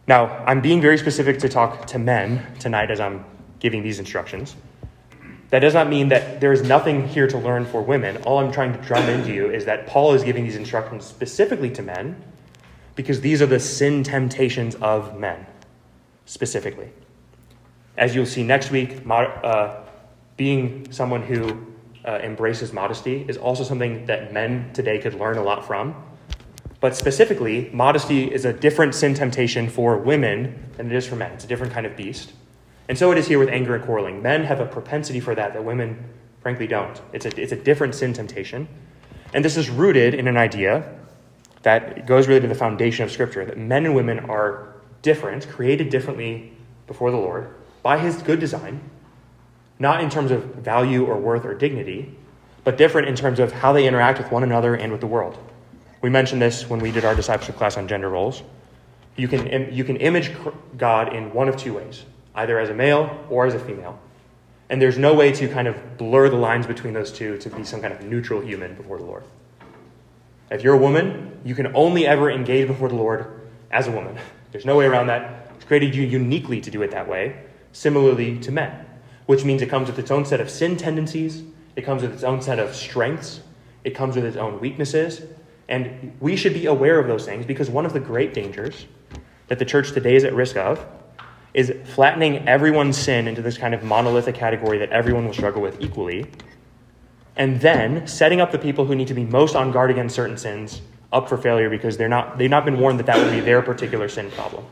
Now, 0.06 0.44
I'm 0.46 0.60
being 0.60 0.80
very 0.80 0.98
specific 0.98 1.38
to 1.40 1.48
talk 1.48 1.86
to 1.88 1.98
men 1.98 2.44
tonight 2.58 2.90
as 2.90 3.00
I'm 3.00 3.24
giving 3.60 3.82
these 3.82 4.00
instructions. 4.00 4.56
That 5.50 5.60
does 5.60 5.74
not 5.74 5.88
mean 5.88 6.08
that 6.08 6.40
there 6.40 6.52
is 6.52 6.62
nothing 6.62 7.06
here 7.06 7.28
to 7.28 7.38
learn 7.38 7.66
for 7.66 7.82
women. 7.82 8.16
All 8.24 8.38
I'm 8.38 8.50
trying 8.50 8.72
to 8.72 8.80
drum 8.80 9.08
into 9.08 9.32
you 9.32 9.50
is 9.50 9.66
that 9.66 9.86
Paul 9.86 10.14
is 10.14 10.24
giving 10.24 10.44
these 10.44 10.56
instructions 10.56 11.04
specifically 11.04 11.70
to 11.70 11.82
men 11.82 12.20
because 12.96 13.20
these 13.20 13.40
are 13.40 13.46
the 13.46 13.60
sin 13.60 14.02
temptations 14.02 14.74
of 14.76 15.18
men, 15.18 15.46
specifically. 16.24 16.90
As 17.96 18.14
you'll 18.14 18.26
see 18.26 18.42
next 18.42 18.70
week, 18.70 19.06
uh, 19.08 19.82
being 20.36 20.90
someone 20.90 21.22
who 21.22 21.66
uh, 22.04 22.18
embraces 22.22 22.72
modesty 22.72 23.24
is 23.28 23.36
also 23.36 23.64
something 23.64 24.06
that 24.06 24.32
men 24.32 24.72
today 24.72 24.98
could 24.98 25.14
learn 25.14 25.38
a 25.38 25.42
lot 25.42 25.66
from 25.66 25.94
but 26.82 26.96
specifically, 26.96 27.70
modesty 27.72 28.24
is 28.24 28.44
a 28.44 28.52
different 28.52 28.96
sin 28.96 29.14
temptation 29.14 29.68
for 29.70 29.96
women 29.96 30.68
than 30.76 30.90
it 30.90 30.96
is 30.96 31.06
for 31.06 31.14
men. 31.14 31.30
It's 31.30 31.44
a 31.44 31.46
different 31.46 31.72
kind 31.72 31.86
of 31.86 31.96
beast. 31.96 32.32
And 32.88 32.98
so 32.98 33.12
it 33.12 33.18
is 33.18 33.28
here 33.28 33.38
with 33.38 33.48
anger 33.50 33.76
and 33.76 33.84
quarreling. 33.84 34.20
Men 34.20 34.42
have 34.42 34.58
a 34.58 34.66
propensity 34.66 35.20
for 35.20 35.36
that 35.36 35.52
that 35.52 35.64
women, 35.64 36.04
frankly, 36.40 36.66
don't. 36.66 37.00
It's 37.12 37.24
a, 37.24 37.40
it's 37.40 37.52
a 37.52 37.56
different 37.56 37.94
sin 37.94 38.12
temptation. 38.12 38.66
And 39.32 39.44
this 39.44 39.56
is 39.56 39.70
rooted 39.70 40.12
in 40.12 40.26
an 40.26 40.36
idea 40.36 40.92
that 41.62 42.04
goes 42.04 42.26
really 42.26 42.40
to 42.40 42.48
the 42.48 42.54
foundation 42.56 43.04
of 43.04 43.12
Scripture 43.12 43.44
that 43.44 43.56
men 43.56 43.86
and 43.86 43.94
women 43.94 44.18
are 44.18 44.74
different, 45.02 45.48
created 45.48 45.88
differently 45.88 46.52
before 46.88 47.12
the 47.12 47.16
Lord 47.16 47.54
by 47.82 47.98
His 47.98 48.22
good 48.22 48.40
design, 48.40 48.80
not 49.78 50.00
in 50.02 50.10
terms 50.10 50.30
of 50.30 50.44
value 50.56 51.04
or 51.04 51.16
worth 51.18 51.44
or 51.44 51.54
dignity, 51.54 52.16
but 52.64 52.76
different 52.76 53.08
in 53.08 53.16
terms 53.16 53.40
of 53.40 53.52
how 53.52 53.72
they 53.72 53.86
interact 53.86 54.18
with 54.18 54.30
one 54.30 54.42
another 54.42 54.74
and 54.74 54.92
with 54.92 55.00
the 55.00 55.06
world. 55.06 55.36
We 56.00 56.10
mentioned 56.10 56.40
this 56.40 56.68
when 56.68 56.80
we 56.80 56.90
did 56.90 57.04
our 57.04 57.14
discipleship 57.14 57.56
class 57.56 57.76
on 57.76 57.88
gender 57.88 58.08
roles. 58.08 58.42
You 59.16 59.28
can, 59.28 59.72
you 59.72 59.84
can 59.84 59.96
image 59.96 60.32
God 60.76 61.14
in 61.14 61.32
one 61.32 61.48
of 61.48 61.56
two 61.56 61.74
ways 61.74 62.04
either 62.34 62.58
as 62.58 62.70
a 62.70 62.74
male 62.74 63.24
or 63.28 63.46
as 63.46 63.54
a 63.54 63.58
female. 63.58 63.98
And 64.70 64.80
there's 64.80 64.96
no 64.96 65.12
way 65.12 65.32
to 65.32 65.48
kind 65.48 65.68
of 65.68 65.98
blur 65.98 66.30
the 66.30 66.36
lines 66.36 66.66
between 66.66 66.94
those 66.94 67.12
two 67.12 67.36
to 67.38 67.50
be 67.50 67.62
some 67.62 67.82
kind 67.82 67.92
of 67.92 68.02
neutral 68.02 68.40
human 68.40 68.74
before 68.74 68.96
the 68.96 69.04
Lord. 69.04 69.24
If 70.50 70.62
you're 70.62 70.74
a 70.74 70.78
woman, 70.78 71.40
you 71.44 71.54
can 71.54 71.74
only 71.76 72.06
ever 72.06 72.30
engage 72.30 72.68
before 72.68 72.88
the 72.88 72.94
Lord 72.94 73.40
as 73.70 73.86
a 73.86 73.90
woman. 73.90 74.16
There's 74.50 74.64
no 74.64 74.76
way 74.76 74.86
around 74.86 75.08
that. 75.08 75.50
It's 75.56 75.64
created 75.66 75.94
you 75.94 76.04
uniquely 76.04 76.62
to 76.62 76.70
do 76.70 76.80
it 76.80 76.90
that 76.92 77.06
way, 77.06 77.36
similarly 77.72 78.38
to 78.38 78.52
men, 78.52 78.86
which 79.26 79.44
means 79.44 79.62
it 79.62 79.68
comes 79.68 79.88
with 79.88 79.98
its 79.98 80.10
own 80.10 80.24
set 80.24 80.40
of 80.40 80.48
sin 80.50 80.76
tendencies, 80.76 81.42
it 81.74 81.82
comes 81.82 82.02
with 82.02 82.12
its 82.12 82.22
own 82.22 82.40
set 82.42 82.58
of 82.58 82.74
strengths, 82.74 83.40
it 83.84 83.94
comes 83.94 84.14
with 84.14 84.24
its 84.24 84.36
own 84.36 84.60
weaknesses, 84.60 85.22
and 85.68 86.14
we 86.20 86.36
should 86.36 86.54
be 86.54 86.66
aware 86.66 86.98
of 86.98 87.06
those 87.06 87.24
things 87.24 87.46
because 87.46 87.70
one 87.70 87.86
of 87.86 87.92
the 87.92 88.00
great 88.00 88.34
dangers 88.34 88.86
that 89.48 89.58
the 89.58 89.64
church 89.64 89.92
today 89.92 90.14
is 90.14 90.24
at 90.24 90.34
risk 90.34 90.56
of 90.56 90.84
is 91.54 91.72
flattening 91.84 92.48
everyone's 92.48 92.96
sin 92.96 93.28
into 93.28 93.42
this 93.42 93.58
kind 93.58 93.74
of 93.74 93.82
monolithic 93.82 94.34
category 94.34 94.78
that 94.78 94.90
everyone 94.90 95.26
will 95.26 95.34
struggle 95.34 95.60
with 95.60 95.80
equally, 95.80 96.26
and 97.36 97.60
then 97.60 98.06
setting 98.06 98.40
up 98.40 98.52
the 98.52 98.58
people 98.58 98.84
who 98.84 98.94
need 98.94 99.08
to 99.08 99.14
be 99.14 99.24
most 99.24 99.56
on 99.56 99.72
guard 99.72 99.90
against 99.90 100.14
certain 100.14 100.36
sins 100.36 100.82
up 101.12 101.28
for 101.28 101.36
failure 101.36 101.68
because 101.68 101.96
they're 101.96 102.08
not, 102.08 102.38
they've 102.38 102.50
not 102.50 102.64
been 102.64 102.78
warned 102.78 102.98
that 102.98 103.06
that 103.06 103.16
will 103.16 103.30
be 103.30 103.40
their 103.40 103.60
particular 103.62 104.08
sin 104.08 104.30
problem. 104.30 104.64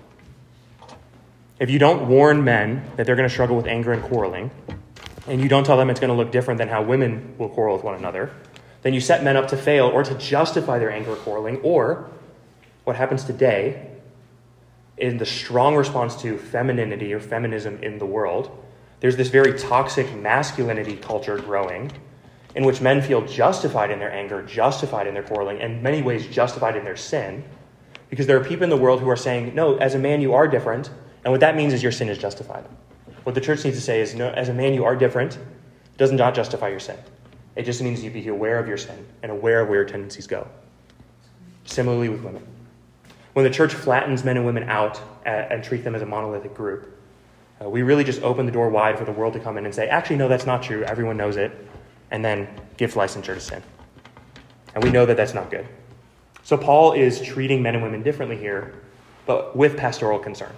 If 1.60 1.68
you 1.68 1.78
don't 1.78 2.08
warn 2.08 2.42
men 2.42 2.82
that 2.96 3.04
they're 3.04 3.16
going 3.16 3.28
to 3.28 3.32
struggle 3.32 3.54
with 3.54 3.66
anger 3.66 3.92
and 3.92 4.02
quarreling, 4.02 4.50
and 5.26 5.42
you 5.42 5.48
don't 5.48 5.64
tell 5.64 5.76
them 5.76 5.90
it's 5.90 6.00
going 6.00 6.08
to 6.10 6.16
look 6.16 6.32
different 6.32 6.56
than 6.56 6.68
how 6.68 6.82
women 6.82 7.34
will 7.36 7.50
quarrel 7.50 7.76
with 7.76 7.84
one 7.84 7.94
another, 7.94 8.32
then 8.80 8.94
you 8.94 9.00
set 9.00 9.22
men 9.22 9.36
up 9.36 9.48
to 9.48 9.58
fail 9.58 9.86
or 9.86 10.02
to 10.02 10.14
justify 10.14 10.78
their 10.78 10.90
anger 10.90 11.10
or 11.10 11.16
quarreling, 11.16 11.58
or 11.58 12.10
what 12.84 12.96
happens 12.96 13.24
today 13.24 13.90
in 14.96 15.18
the 15.18 15.26
strong 15.26 15.76
response 15.76 16.16
to 16.22 16.38
femininity 16.38 17.12
or 17.12 17.20
feminism 17.20 17.78
in 17.82 17.98
the 17.98 18.06
world, 18.06 18.64
there's 19.00 19.16
this 19.16 19.28
very 19.28 19.58
toxic 19.58 20.14
masculinity 20.14 20.96
culture 20.96 21.36
growing 21.36 21.92
in 22.54 22.64
which 22.64 22.80
men 22.80 23.02
feel 23.02 23.20
justified 23.26 23.90
in 23.90 23.98
their 23.98 24.12
anger, 24.12 24.42
justified 24.42 25.06
in 25.06 25.12
their 25.12 25.22
quarreling, 25.22 25.60
and 25.60 25.82
many 25.82 26.00
ways 26.00 26.26
justified 26.26 26.74
in 26.74 26.84
their 26.84 26.96
sin. 26.96 27.44
Because 28.08 28.26
there 28.26 28.38
are 28.40 28.44
people 28.44 28.64
in 28.64 28.70
the 28.70 28.76
world 28.78 29.00
who 29.00 29.08
are 29.10 29.16
saying, 29.16 29.54
no, 29.54 29.76
as 29.76 29.94
a 29.94 29.98
man, 29.98 30.20
you 30.22 30.32
are 30.34 30.48
different. 30.48 30.90
And 31.24 31.32
what 31.32 31.40
that 31.40 31.56
means 31.56 31.72
is 31.72 31.82
your 31.82 31.92
sin 31.92 32.08
is 32.08 32.18
justified. 32.18 32.64
What 33.24 33.34
the 33.34 33.40
church 33.40 33.64
needs 33.64 33.76
to 33.76 33.82
say 33.82 34.00
is, 34.00 34.14
no, 34.14 34.30
as 34.30 34.48
a 34.48 34.54
man, 34.54 34.72
you 34.72 34.84
are 34.84 34.96
different. 34.96 35.36
It 35.36 35.98
does 35.98 36.12
not 36.12 36.34
justify 36.34 36.68
your 36.68 36.80
sin. 36.80 36.96
It 37.56 37.64
just 37.64 37.82
means 37.82 38.02
you 38.02 38.10
be 38.10 38.26
aware 38.28 38.58
of 38.58 38.66
your 38.66 38.78
sin 38.78 39.06
and 39.22 39.30
aware 39.30 39.60
of 39.60 39.68
where 39.68 39.80
your 39.80 39.88
tendencies 39.88 40.26
go. 40.26 40.46
Similarly 41.64 42.08
with 42.08 42.22
women. 42.22 42.46
When 43.34 43.44
the 43.44 43.50
church 43.50 43.74
flattens 43.74 44.24
men 44.24 44.36
and 44.36 44.46
women 44.46 44.68
out 44.68 45.00
and, 45.24 45.62
treat 45.62 45.84
them 45.84 45.94
as 45.94 46.02
a 46.02 46.06
monolithic 46.06 46.54
group, 46.54 46.96
uh, 47.62 47.68
we 47.68 47.82
really 47.82 48.02
just 48.02 48.22
open 48.22 48.46
the 48.46 48.52
door 48.52 48.70
wide 48.70 48.98
for 48.98 49.04
the 49.04 49.12
world 49.12 49.34
to 49.34 49.40
come 49.40 49.58
in 49.58 49.66
and 49.66 49.74
say, 49.74 49.88
actually, 49.88 50.16
no, 50.16 50.28
that's 50.28 50.46
not 50.46 50.62
true. 50.62 50.82
Everyone 50.84 51.16
knows 51.16 51.36
it. 51.36 51.52
And 52.10 52.24
then 52.24 52.48
give 52.76 52.94
licensure 52.94 53.34
to 53.34 53.40
sin. 53.40 53.62
And 54.74 54.82
we 54.82 54.90
know 54.90 55.06
that 55.06 55.16
that's 55.16 55.34
not 55.34 55.50
good. 55.50 55.68
So 56.42 56.56
Paul 56.56 56.92
is 56.92 57.20
treating 57.20 57.62
men 57.62 57.74
and 57.74 57.84
women 57.84 58.02
differently 58.02 58.36
here, 58.36 58.74
but 59.26 59.54
with 59.54 59.76
pastoral 59.76 60.18
concern. 60.18 60.52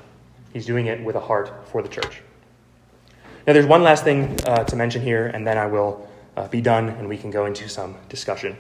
He's 0.53 0.67
doing 0.67 0.87
it 0.87 1.03
with 1.03 1.17
a 1.17 1.21
heart 1.21 1.67
for 1.69 1.83
the 1.83 1.89
church. 1.89 2.23
Now, 3.47 3.55
there's 3.55 3.67
one 3.67 3.83
last 3.83 4.05
thing 4.05 4.39
uh, 4.47 4.65
to 4.65 4.77
mention 4.77 5.03
here, 5.03 5.27
and 5.27 5.47
then 5.47 5.59
I 5.59 5.67
will 5.67 6.09
uh, 6.37 6.49
be 6.49 6.61
done 6.61 6.89
and 6.89 7.09
we 7.09 7.17
can 7.17 7.31
go 7.31 7.47
into 7.47 7.69
some 7.69 7.97
discussion. 8.09 8.57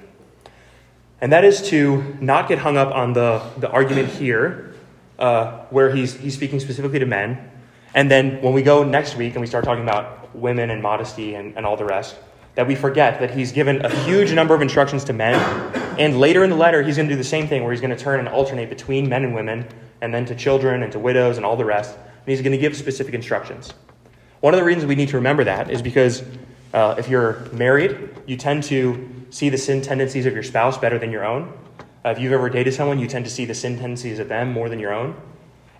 And 1.21 1.33
that 1.33 1.45
is 1.45 1.63
to 1.69 2.17
not 2.21 2.49
get 2.49 2.59
hung 2.59 2.77
up 2.77 2.93
on 2.93 3.13
the, 3.13 3.43
the 3.59 3.71
argument 3.71 4.09
here, 4.09 4.75
uh, 5.19 5.67
where 5.71 5.95
he's, 5.95 6.15
he's 6.15 6.35
speaking 6.35 6.59
specifically 6.59 6.99
to 6.99 7.07
men. 7.07 7.51
And 7.95 8.11
then 8.11 8.43
when 8.43 8.53
we 8.53 8.63
go 8.63 8.83
next 8.83 9.17
week 9.17 9.35
and 9.35 9.41
we 9.41 9.47
start 9.47 9.65
talking 9.65 9.85
about 9.85 10.35
women 10.35 10.71
and 10.71 10.83
modesty 10.83 11.35
and, 11.35 11.57
and 11.57 11.65
all 11.65 11.77
the 11.77 11.85
rest, 11.85 12.17
that 12.55 12.67
we 12.67 12.75
forget 12.75 13.21
that 13.21 13.31
he's 13.31 13.53
given 13.53 13.85
a 13.85 13.95
huge 14.05 14.33
number 14.33 14.55
of 14.55 14.63
instructions 14.63 15.05
to 15.05 15.13
men. 15.13 15.35
And 15.99 16.19
later 16.19 16.43
in 16.43 16.51
the 16.51 16.57
letter, 16.57 16.83
he's 16.83 16.97
going 16.97 17.09
to 17.09 17.15
do 17.15 17.19
the 17.19 17.25
same 17.25 17.47
thing 17.47 17.63
where 17.63 17.73
he's 17.73 17.81
going 17.81 17.97
to 17.97 18.03
turn 18.03 18.19
and 18.19 18.29
alternate 18.29 18.69
between 18.69 19.09
men 19.09 19.25
and 19.25 19.35
women, 19.35 19.67
and 20.03 20.13
then 20.13 20.27
to 20.27 20.35
children 20.35 20.83
and 20.83 20.93
to 20.93 20.99
widows 20.99 21.39
and 21.39 21.47
all 21.47 21.57
the 21.57 21.65
rest. 21.65 21.97
And 21.97 22.27
he's 22.27 22.43
going 22.43 22.53
to 22.53 22.59
give 22.59 22.77
specific 22.77 23.15
instructions. 23.15 23.73
One 24.41 24.53
of 24.53 24.59
the 24.59 24.65
reasons 24.65 24.85
we 24.85 24.97
need 24.97 25.09
to 25.11 25.17
remember 25.17 25.45
that 25.45 25.71
is 25.71 25.81
because 25.81 26.23
uh, 26.75 26.97
if 26.99 27.09
you're 27.09 27.49
married, 27.53 28.11
you 28.27 28.37
tend 28.37 28.65
to 28.65 29.25
see 29.31 29.49
the 29.49 29.57
sin 29.57 29.81
tendencies 29.81 30.27
of 30.27 30.35
your 30.35 30.43
spouse 30.43 30.77
better 30.77 30.99
than 30.99 31.13
your 31.13 31.25
own. 31.25 31.53
Uh, 32.05 32.11
if 32.11 32.19
you've 32.19 32.33
ever 32.33 32.51
dated 32.51 32.75
someone, 32.75 32.99
you 32.99 33.07
tend 33.07 33.25
to 33.25 33.31
see 33.31 33.45
the 33.45 33.55
sin 33.55 33.79
tendencies 33.79 34.19
of 34.19 34.29
them 34.29 34.53
more 34.53 34.69
than 34.69 34.81
your 34.81 34.93
own. 34.93 35.15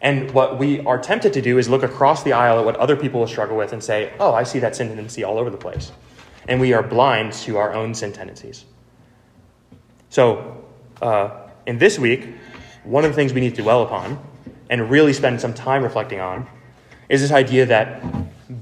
And 0.01 0.31
what 0.31 0.59
we 0.59 0.81
are 0.81 0.99
tempted 0.99 1.33
to 1.33 1.43
do 1.43 1.59
is 1.59 1.69
look 1.69 1.83
across 1.83 2.23
the 2.23 2.33
aisle 2.33 2.61
at 2.61 2.65
what 2.65 2.77
other 2.77 2.97
people 2.97 3.21
will 3.21 3.29
struggle 3.29 3.57
with 3.57 3.73
and 3.73 3.83
say, 3.83 4.13
oh, 4.21 4.33
I 4.33 4.45
see 4.45 4.61
that 4.61 4.77
sin 4.77 4.89
tendency 4.89 5.25
all 5.25 5.39
over 5.39 5.51
the 5.51 5.57
place. 5.57 5.91
And 6.47 6.61
we 6.61 6.73
are 6.73 6.83
blind 6.83 7.33
to 7.45 7.57
our 7.57 7.73
own 7.73 7.95
sin 7.95 8.13
tendencies. 8.13 8.65
So, 10.09 10.65
uh, 11.01 11.49
in 11.67 11.79
this 11.79 11.99
week, 11.99 12.29
one 12.85 13.05
of 13.05 13.11
the 13.11 13.15
things 13.15 13.33
we 13.33 13.41
need 13.41 13.55
to 13.55 13.63
dwell 13.63 13.83
upon 13.83 14.19
and 14.71 14.91
really 14.91 15.13
spend 15.13 15.41
some 15.41 15.55
time 15.55 15.83
reflecting 15.83 16.21
on 16.21 16.47
is 17.09 17.21
this 17.21 17.31
idea 17.31 17.67
that 17.67 18.03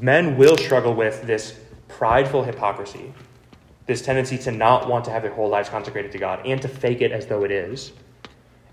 men 0.01 0.37
will 0.37 0.57
struggle 0.57 0.95
with 0.95 1.23
this 1.23 1.59
prideful 1.89 2.43
hypocrisy, 2.43 3.13
this 3.87 4.03
tendency 4.03 4.37
to 4.39 4.51
not 4.51 4.89
want 4.89 5.05
to 5.05 5.11
have 5.11 5.23
their 5.23 5.33
whole 5.33 5.49
lives 5.49 5.69
consecrated 5.69 6.13
to 6.13 6.19
God 6.19 6.45
and 6.47 6.61
to 6.63 6.69
fake 6.69 7.01
it 7.01 7.13
as 7.13 7.27
though 7.27 7.45
it 7.45 7.51
is, 7.51 7.93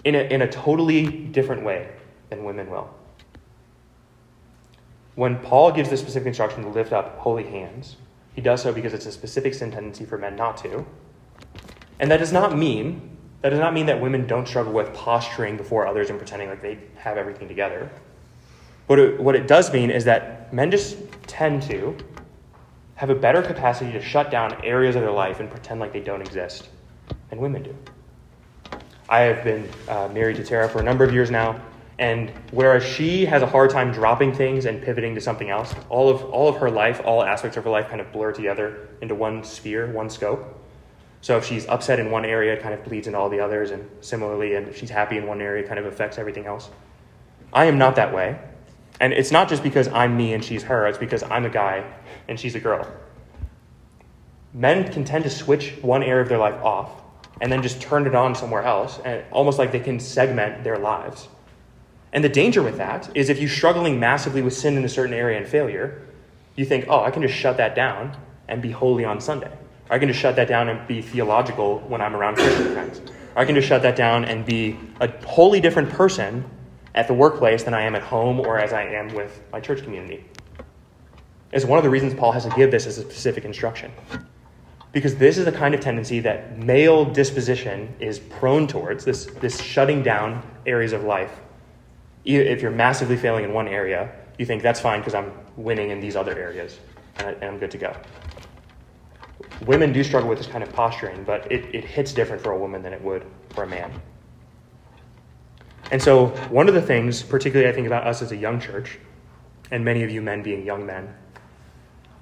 in 0.03 0.15
a, 0.15 0.19
in 0.19 0.41
a 0.41 0.47
totally 0.47 1.05
different 1.05 1.63
way 1.63 1.89
than 2.29 2.43
women 2.43 2.69
will. 2.69 2.89
When 5.15 5.39
Paul 5.39 5.71
gives 5.71 5.89
the 5.89 5.97
specific 5.97 6.27
instruction 6.27 6.63
to 6.63 6.69
lift 6.69 6.93
up 6.93 7.17
holy 7.17 7.43
hands, 7.43 7.95
he 8.35 8.41
does 8.41 8.61
so 8.61 8.71
because 8.71 8.93
it's 8.93 9.07
a 9.07 9.11
specific 9.11 9.53
sin 9.53 9.71
tendency 9.71 10.05
for 10.05 10.17
men 10.17 10.35
not 10.35 10.57
to. 10.57 10.85
And 11.99 12.11
that 12.11 12.17
does 12.17 12.31
not 12.31 12.55
mean 12.55 13.16
that 13.41 13.49
does 13.49 13.59
not 13.59 13.73
mean 13.73 13.85
that 13.85 14.01
women 14.01 14.25
don't 14.25 14.47
struggle 14.47 14.73
with 14.73 14.93
posturing 14.93 15.57
before 15.57 15.85
others 15.85 16.09
and 16.09 16.17
pretending 16.17 16.49
like 16.49 16.61
they 16.61 16.79
have 16.95 17.17
everything 17.17 17.47
together. 17.47 17.89
What 18.87 18.99
it, 18.99 19.19
what 19.19 19.35
it 19.35 19.47
does 19.47 19.71
mean 19.71 19.91
is 19.91 20.05
that 20.05 20.51
men 20.53 20.71
just 20.71 20.97
tend 21.27 21.61
to 21.63 21.95
have 22.95 23.09
a 23.09 23.15
better 23.15 23.43
capacity 23.43 23.91
to 23.91 24.01
shut 24.01 24.31
down 24.31 24.63
areas 24.63 24.95
of 24.95 25.03
their 25.03 25.11
life 25.11 25.39
and 25.39 25.49
pretend 25.51 25.79
like 25.79 25.93
they 25.93 25.99
don't 25.99 26.21
exist 26.21 26.69
than 27.29 27.39
women 27.39 27.63
do. 27.63 27.75
I 29.09 29.21
have 29.21 29.43
been 29.43 29.69
uh, 29.87 30.09
married 30.09 30.37
to 30.37 30.43
Tara 30.43 30.67
for 30.67 30.79
a 30.79 30.83
number 30.83 31.03
of 31.03 31.13
years 31.13 31.29
now, 31.29 31.61
and 31.99 32.31
whereas 32.51 32.83
she 32.83 33.25
has 33.25 33.41
a 33.41 33.45
hard 33.45 33.69
time 33.69 33.91
dropping 33.91 34.33
things 34.33 34.65
and 34.65 34.81
pivoting 34.81 35.15
to 35.15 35.21
something 35.21 35.49
else, 35.49 35.73
all 35.89 36.09
of, 36.09 36.23
all 36.25 36.49
of 36.49 36.57
her 36.57 36.69
life, 36.69 37.01
all 37.05 37.23
aspects 37.23 37.55
of 37.55 37.63
her 37.63 37.69
life 37.69 37.87
kind 37.87 38.01
of 38.01 38.11
blur 38.11 38.31
together 38.31 38.89
into 39.01 39.15
one 39.15 39.43
sphere, 39.43 39.91
one 39.91 40.09
scope. 40.09 40.59
So 41.21 41.37
if 41.37 41.45
she's 41.45 41.67
upset 41.67 41.99
in 41.99 42.11
one 42.11 42.25
area, 42.25 42.53
it 42.53 42.61
kind 42.61 42.73
of 42.73 42.83
bleeds 42.83 43.07
into 43.07 43.19
all 43.19 43.29
the 43.29 43.39
others, 43.39 43.71
and 43.71 43.89
similarly, 44.01 44.55
and 44.55 44.67
if 44.67 44.77
she's 44.77 44.89
happy 44.89 45.17
in 45.17 45.25
one 45.25 45.41
area, 45.41 45.63
it 45.63 45.67
kind 45.67 45.79
of 45.79 45.85
affects 45.85 46.17
everything 46.17 46.45
else. 46.45 46.69
I 47.51 47.65
am 47.65 47.77
not 47.77 47.95
that 47.95 48.13
way. 48.13 48.39
And 48.99 49.13
it's 49.13 49.31
not 49.31 49.49
just 49.49 49.63
because 49.63 49.87
I'm 49.89 50.17
me 50.17 50.33
and 50.33 50.43
she's 50.43 50.63
her, 50.63 50.87
it's 50.87 50.97
because 50.97 51.23
I'm 51.23 51.45
a 51.45 51.49
guy 51.49 51.83
and 52.27 52.39
she's 52.39 52.55
a 52.55 52.59
girl. 52.59 52.87
Men 54.53 54.91
can 54.91 55.05
tend 55.05 55.23
to 55.23 55.29
switch 55.29 55.73
one 55.81 56.01
area 56.01 56.23
of 56.23 56.29
their 56.29 56.39
life 56.39 56.61
off 56.63 56.89
and 57.41 57.51
then 57.51 57.61
just 57.61 57.79
turn 57.79 58.07
it 58.07 58.15
on 58.15 58.33
somewhere 58.33 58.63
else, 58.63 58.99
and 59.05 59.23
almost 59.31 59.59
like 59.59 59.71
they 59.71 59.79
can 59.79 59.99
segment 59.99 60.63
their 60.63 60.79
lives. 60.79 61.27
And 62.11 62.23
the 62.23 62.29
danger 62.29 62.63
with 62.63 62.77
that 62.77 63.15
is 63.15 63.29
if 63.29 63.39
you're 63.39 63.49
struggling 63.49 63.99
massively 63.99 64.41
with 64.41 64.55
sin 64.55 64.75
in 64.75 64.83
a 64.83 64.89
certain 64.89 65.13
area 65.13 65.37
and 65.37 65.47
failure, 65.47 66.01
you 66.55 66.65
think, 66.65 66.85
oh, 66.89 67.03
I 67.03 67.11
can 67.11 67.21
just 67.21 67.35
shut 67.35 67.57
that 67.57 67.75
down 67.75 68.17
and 68.47 68.61
be 68.61 68.71
holy 68.71 69.05
on 69.05 69.21
Sunday. 69.21 69.51
I 69.89 69.99
can 69.99 70.07
just 70.07 70.19
shut 70.19 70.35
that 70.35 70.47
down 70.47 70.69
and 70.69 70.85
be 70.87 71.01
theological 71.01 71.79
when 71.79 72.01
I'm 72.01 72.15
around 72.15 72.35
Christian 72.35 72.71
friends. 72.73 73.01
I 73.35 73.45
can 73.45 73.55
just 73.55 73.67
shut 73.67 73.81
that 73.83 73.95
down 73.95 74.25
and 74.25 74.45
be 74.45 74.77
a 74.99 75.09
wholly 75.25 75.61
different 75.61 75.89
person 75.89 76.43
at 76.95 77.07
the 77.07 77.13
workplace 77.13 77.63
than 77.63 77.73
I 77.73 77.83
am 77.83 77.95
at 77.95 78.01
home 78.01 78.39
or 78.39 78.59
as 78.59 78.73
I 78.73 78.83
am 78.83 79.13
with 79.13 79.39
my 79.51 79.59
church 79.59 79.83
community. 79.83 80.25
Is 81.51 81.65
one 81.65 81.77
of 81.77 81.83
the 81.83 81.89
reasons 81.89 82.13
Paul 82.13 82.31
has 82.31 82.43
to 82.45 82.49
give 82.55 82.71
this 82.71 82.85
as 82.87 82.97
a 82.97 83.03
specific 83.03 83.45
instruction. 83.45 83.91
Because 84.91 85.15
this 85.15 85.37
is 85.37 85.45
the 85.45 85.51
kind 85.51 85.75
of 85.75 85.79
tendency 85.79 86.19
that 86.21 86.57
male 86.57 87.05
disposition 87.05 87.95
is 87.99 88.19
prone 88.19 88.67
towards, 88.67 89.05
this, 89.05 89.27
this 89.41 89.61
shutting 89.61 90.01
down 90.01 90.41
areas 90.65 90.91
of 90.91 91.03
life. 91.03 91.39
If 92.25 92.61
you're 92.61 92.71
massively 92.71 93.15
failing 93.15 93.45
in 93.45 93.53
one 93.53 93.67
area, 93.67 94.11
you 94.37 94.45
think 94.45 94.63
that's 94.63 94.79
fine 94.79 94.99
because 94.99 95.13
I'm 95.13 95.31
winning 95.55 95.91
in 95.91 95.99
these 95.99 96.15
other 96.15 96.37
areas 96.37 96.79
and, 97.17 97.27
I, 97.27 97.45
am 97.45 97.59
good 97.59 97.71
to 97.71 97.77
go. 97.77 97.95
Women 99.65 99.91
do 99.91 100.03
struggle 100.03 100.29
with 100.29 100.37
this 100.37 100.47
kind 100.47 100.63
of 100.63 100.71
posturing, 100.71 101.23
but 101.23 101.51
it, 101.51 101.73
it 101.73 101.83
hits 101.83 102.13
different 102.13 102.41
for 102.41 102.51
a 102.51 102.57
woman 102.57 102.83
than 102.83 102.93
it 102.93 103.01
would 103.01 103.25
for 103.49 103.63
a 103.63 103.67
man. 103.67 103.91
And 105.91 106.01
so, 106.01 106.27
one 106.49 106.67
of 106.67 106.73
the 106.73 106.81
things, 106.81 107.23
particularly 107.23 107.71
I 107.71 107.73
think 107.73 107.87
about 107.87 108.05
us 108.05 108.21
as 108.21 108.31
a 108.31 108.35
young 108.35 108.59
church, 108.59 108.99
and 109.71 109.83
many 109.83 110.03
of 110.03 110.11
you 110.11 110.21
men 110.21 110.43
being 110.43 110.65
young 110.65 110.85
men, 110.85 111.13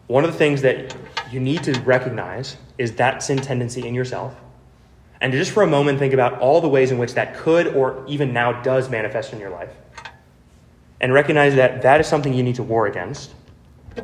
one 0.08 0.24
of 0.24 0.32
the 0.32 0.38
things 0.38 0.62
that 0.62 0.96
you 1.32 1.40
need 1.40 1.64
to 1.64 1.80
recognize 1.82 2.58
is 2.78 2.94
that 2.96 3.24
sin 3.24 3.38
tendency 3.38 3.88
in 3.88 3.96
yourself. 3.96 4.36
And 5.20 5.32
to 5.32 5.38
just 5.38 5.52
for 5.52 5.64
a 5.64 5.68
moment 5.68 5.98
think 5.98 6.14
about 6.14 6.40
all 6.40 6.62
the 6.62 6.70
ways 6.70 6.92
in 6.92 7.00
which 7.00 7.16
that 7.16 7.36
could 7.36 7.68
or 7.68 8.06
even 8.08 8.34
now 8.34 8.62
does 8.62 8.90
manifest 8.90 9.34
in 9.34 9.40
your 9.40 9.50
life. 9.50 9.72
And 11.02 11.14
recognize 11.14 11.56
that 11.56 11.82
that 11.82 12.00
is 12.00 12.08
something 12.08 12.34
you 12.34 12.44
need 12.44 12.56
to 12.56 12.64
war 12.64 12.86
against 12.86 13.34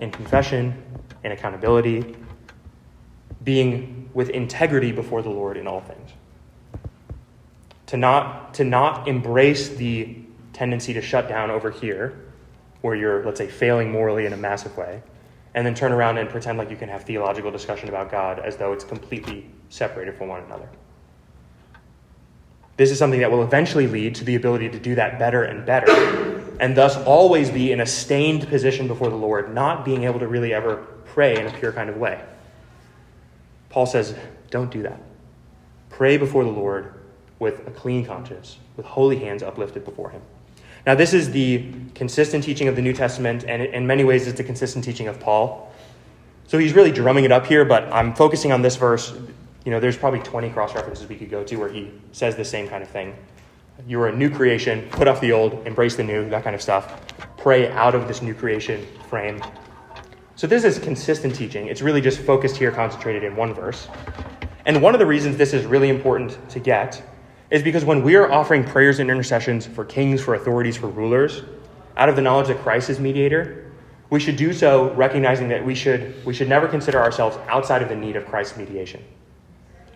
in 0.01 0.11
confession, 0.11 0.81
in 1.23 1.31
accountability, 1.31 2.15
being 3.43 4.09
with 4.13 4.29
integrity 4.29 4.91
before 4.91 5.21
the 5.21 5.29
Lord 5.29 5.57
in 5.57 5.67
all 5.67 5.81
things. 5.81 6.11
to 7.91 7.97
not, 7.97 8.53
to 8.53 8.63
not 8.63 9.09
embrace 9.09 9.67
the 9.67 10.15
tendency 10.53 10.93
to 10.93 11.01
shut 11.01 11.27
down 11.27 11.51
over 11.51 11.69
here, 11.69 12.17
where 12.79 12.95
you're, 12.95 13.21
let's 13.25 13.37
say, 13.37 13.47
failing 13.47 13.91
morally 13.91 14.25
in 14.25 14.31
a 14.31 14.37
massive 14.37 14.77
way, 14.77 15.03
and 15.55 15.67
then 15.67 15.75
turn 15.75 15.91
around 15.91 16.17
and 16.17 16.29
pretend 16.29 16.57
like 16.57 16.69
you 16.69 16.77
can 16.77 16.87
have 16.87 17.03
theological 17.03 17.51
discussion 17.51 17.89
about 17.89 18.09
God 18.09 18.39
as 18.39 18.55
though 18.55 18.71
it's 18.71 18.85
completely 18.85 19.49
separated 19.67 20.15
from 20.15 20.29
one 20.29 20.41
another. 20.43 20.69
This 22.77 22.91
is 22.91 22.97
something 22.97 23.19
that 23.19 23.29
will 23.29 23.43
eventually 23.43 23.87
lead 23.87 24.15
to 24.15 24.23
the 24.23 24.35
ability 24.35 24.69
to 24.69 24.79
do 24.79 24.95
that 24.95 25.19
better 25.19 25.43
and 25.43 25.65
better, 25.65 25.91
and 26.61 26.77
thus 26.77 26.95
always 26.95 27.49
be 27.49 27.73
in 27.73 27.81
a 27.81 27.85
stained 27.85 28.47
position 28.47 28.87
before 28.87 29.09
the 29.09 29.17
Lord, 29.17 29.53
not 29.53 29.83
being 29.83 30.05
able 30.05 30.19
to 30.19 30.27
really 30.27 30.53
ever 30.53 30.77
pray 31.07 31.37
in 31.37 31.45
a 31.45 31.51
pure 31.51 31.73
kind 31.73 31.89
of 31.89 31.97
way. 31.97 32.23
Paul 33.71 33.85
says, 33.85 34.15
don't 34.49 34.69
do 34.69 34.83
that. 34.83 35.01
Pray 35.89 36.17
before 36.17 36.43
the 36.43 36.51
Lord 36.51 36.93
with 37.39 37.65
a 37.67 37.71
clean 37.71 38.05
conscience, 38.05 38.57
with 38.77 38.85
holy 38.85 39.17
hands 39.17 39.41
uplifted 39.41 39.83
before 39.83 40.11
Him. 40.11 40.21
Now, 40.85 40.93
this 40.93 41.13
is 41.13 41.31
the 41.31 41.71
consistent 41.95 42.43
teaching 42.43 42.67
of 42.67 42.75
the 42.75 42.81
New 42.81 42.93
Testament, 42.93 43.45
and 43.47 43.61
in 43.61 43.87
many 43.87 44.03
ways, 44.03 44.27
it's 44.27 44.37
the 44.37 44.43
consistent 44.43 44.83
teaching 44.83 45.07
of 45.07 45.19
Paul. 45.19 45.71
So 46.47 46.57
he's 46.57 46.73
really 46.73 46.91
drumming 46.91 47.23
it 47.23 47.31
up 47.31 47.45
here, 47.45 47.63
but 47.63 47.83
I'm 47.93 48.13
focusing 48.13 48.51
on 48.51 48.61
this 48.61 48.75
verse. 48.75 49.13
You 49.63 49.71
know, 49.71 49.79
there's 49.79 49.97
probably 49.97 50.19
20 50.19 50.49
cross 50.49 50.75
references 50.75 51.07
we 51.07 51.15
could 51.15 51.29
go 51.29 51.43
to 51.43 51.55
where 51.55 51.69
he 51.69 51.91
says 52.11 52.35
the 52.35 52.43
same 52.43 52.67
kind 52.67 52.83
of 52.83 52.89
thing. 52.89 53.15
You 53.87 54.01
are 54.01 54.09
a 54.09 54.15
new 54.15 54.29
creation, 54.29 54.87
put 54.91 55.07
off 55.07 55.21
the 55.21 55.31
old, 55.31 55.65
embrace 55.65 55.95
the 55.95 56.03
new, 56.03 56.29
that 56.29 56.43
kind 56.43 56.55
of 56.55 56.61
stuff. 56.61 57.01
Pray 57.37 57.71
out 57.71 57.95
of 57.95 58.07
this 58.07 58.21
new 58.21 58.33
creation 58.33 58.85
frame. 59.07 59.41
So 60.35 60.47
this 60.47 60.63
is 60.63 60.79
consistent 60.79 61.35
teaching. 61.35 61.67
It's 61.67 61.81
really 61.81 62.01
just 62.01 62.19
focused 62.19 62.57
here, 62.57 62.71
concentrated 62.71 63.23
in 63.23 63.35
one 63.35 63.53
verse. 63.53 63.87
And 64.65 64.81
one 64.81 64.93
of 64.95 64.99
the 64.99 65.05
reasons 65.05 65.37
this 65.37 65.53
is 65.53 65.65
really 65.65 65.89
important 65.89 66.37
to 66.49 66.59
get 66.59 67.03
is 67.49 67.61
because 67.61 67.83
when 67.83 68.01
we 68.01 68.15
are 68.15 68.31
offering 68.31 68.63
prayers 68.63 68.99
and 68.99 69.09
intercessions 69.11 69.67
for 69.67 69.83
kings, 69.83 70.21
for 70.21 70.35
authorities, 70.35 70.77
for 70.77 70.87
rulers, 70.87 71.43
out 71.97 72.09
of 72.09 72.15
the 72.15 72.21
knowledge 72.21 72.47
that 72.47 72.59
Christ 72.59 72.89
is 72.89 72.99
mediator, 72.99 73.71
we 74.09 74.19
should 74.19 74.35
do 74.35 74.53
so 74.53 74.93
recognizing 74.93 75.49
that 75.49 75.65
we 75.65 75.75
should, 75.75 76.25
we 76.25 76.33
should 76.33 76.49
never 76.49 76.67
consider 76.67 76.99
ourselves 76.99 77.37
outside 77.49 77.81
of 77.81 77.89
the 77.89 77.95
need 77.95 78.15
of 78.15 78.25
Christ's 78.25 78.57
mediation. 78.57 79.03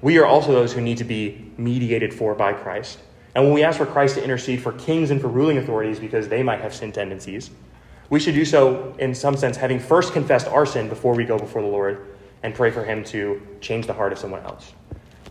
We 0.02 0.18
are 0.18 0.26
also 0.26 0.52
those 0.52 0.74
who 0.74 0.82
need 0.82 0.98
to 0.98 1.04
be 1.04 1.52
mediated 1.58 2.14
for 2.14 2.36
by 2.36 2.54
Christ. 2.54 3.00
And 3.36 3.44
when 3.44 3.54
we 3.54 3.64
ask 3.64 3.78
for 3.78 3.86
Christ 3.86 4.16
to 4.16 4.24
intercede 4.24 4.62
for 4.62 4.72
kings 4.74 5.12
and 5.12 5.20
for 5.20 5.28
ruling 5.28 5.58
authorities 5.58 6.00
because 6.00 6.28
they 6.28 6.44
might 6.44 6.62
have 6.62 6.74
sin 6.74 6.92
tendencies, 6.92 7.52
we 8.10 8.20
should 8.20 8.36
do 8.36 8.46
so 8.46 8.96
in 9.00 9.16
some 9.16 9.36
sense 9.36 9.58
having 9.58 9.80
first 9.80 10.14
confessed 10.14 10.48
our 10.48 10.66
sin 10.66 10.90
before 10.90 11.16
we 11.16 11.26
go 11.26 11.38
before 11.38 11.62
the 11.62 11.68
Lord 11.68 12.16
and 12.44 12.54
pray 12.54 12.72
for 12.72 12.84
Him 12.84 13.04
to 13.06 13.42
change 13.62 13.88
the 13.88 13.94
heart 13.94 14.12
of 14.12 14.20
someone 14.20 14.42
else. 14.42 14.74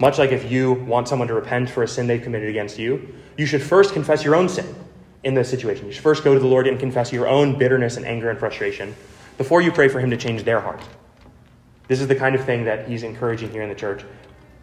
Much 0.00 0.18
like 0.18 0.32
if 0.32 0.50
you 0.50 0.72
want 0.72 1.06
someone 1.06 1.28
to 1.28 1.34
repent 1.34 1.70
for 1.70 1.84
a 1.84 1.88
sin 1.88 2.06
they've 2.06 2.22
committed 2.22 2.48
against 2.48 2.78
you, 2.78 3.14
you 3.38 3.46
should 3.46 3.62
first 3.62 3.92
confess 3.92 4.24
your 4.24 4.34
own 4.34 4.48
sin 4.48 4.74
in 5.22 5.34
this 5.34 5.48
situation. 5.48 5.86
You 5.86 5.92
should 5.92 6.02
first 6.02 6.24
go 6.24 6.34
to 6.34 6.40
the 6.40 6.46
Lord 6.46 6.66
and 6.66 6.78
confess 6.78 7.12
your 7.12 7.28
own 7.28 7.56
bitterness 7.56 7.96
and 7.96 8.04
anger 8.04 8.30
and 8.30 8.38
frustration 8.38 8.94
before 9.38 9.62
you 9.62 9.70
pray 9.70 9.88
for 9.88 10.00
Him 10.00 10.10
to 10.10 10.16
change 10.16 10.42
their 10.42 10.60
heart. 10.60 10.80
This 11.86 12.00
is 12.00 12.08
the 12.08 12.16
kind 12.16 12.34
of 12.34 12.44
thing 12.44 12.64
that 12.64 12.88
He's 12.88 13.04
encouraging 13.04 13.50
here 13.50 13.62
in 13.62 13.68
the 13.68 13.74
church. 13.74 14.04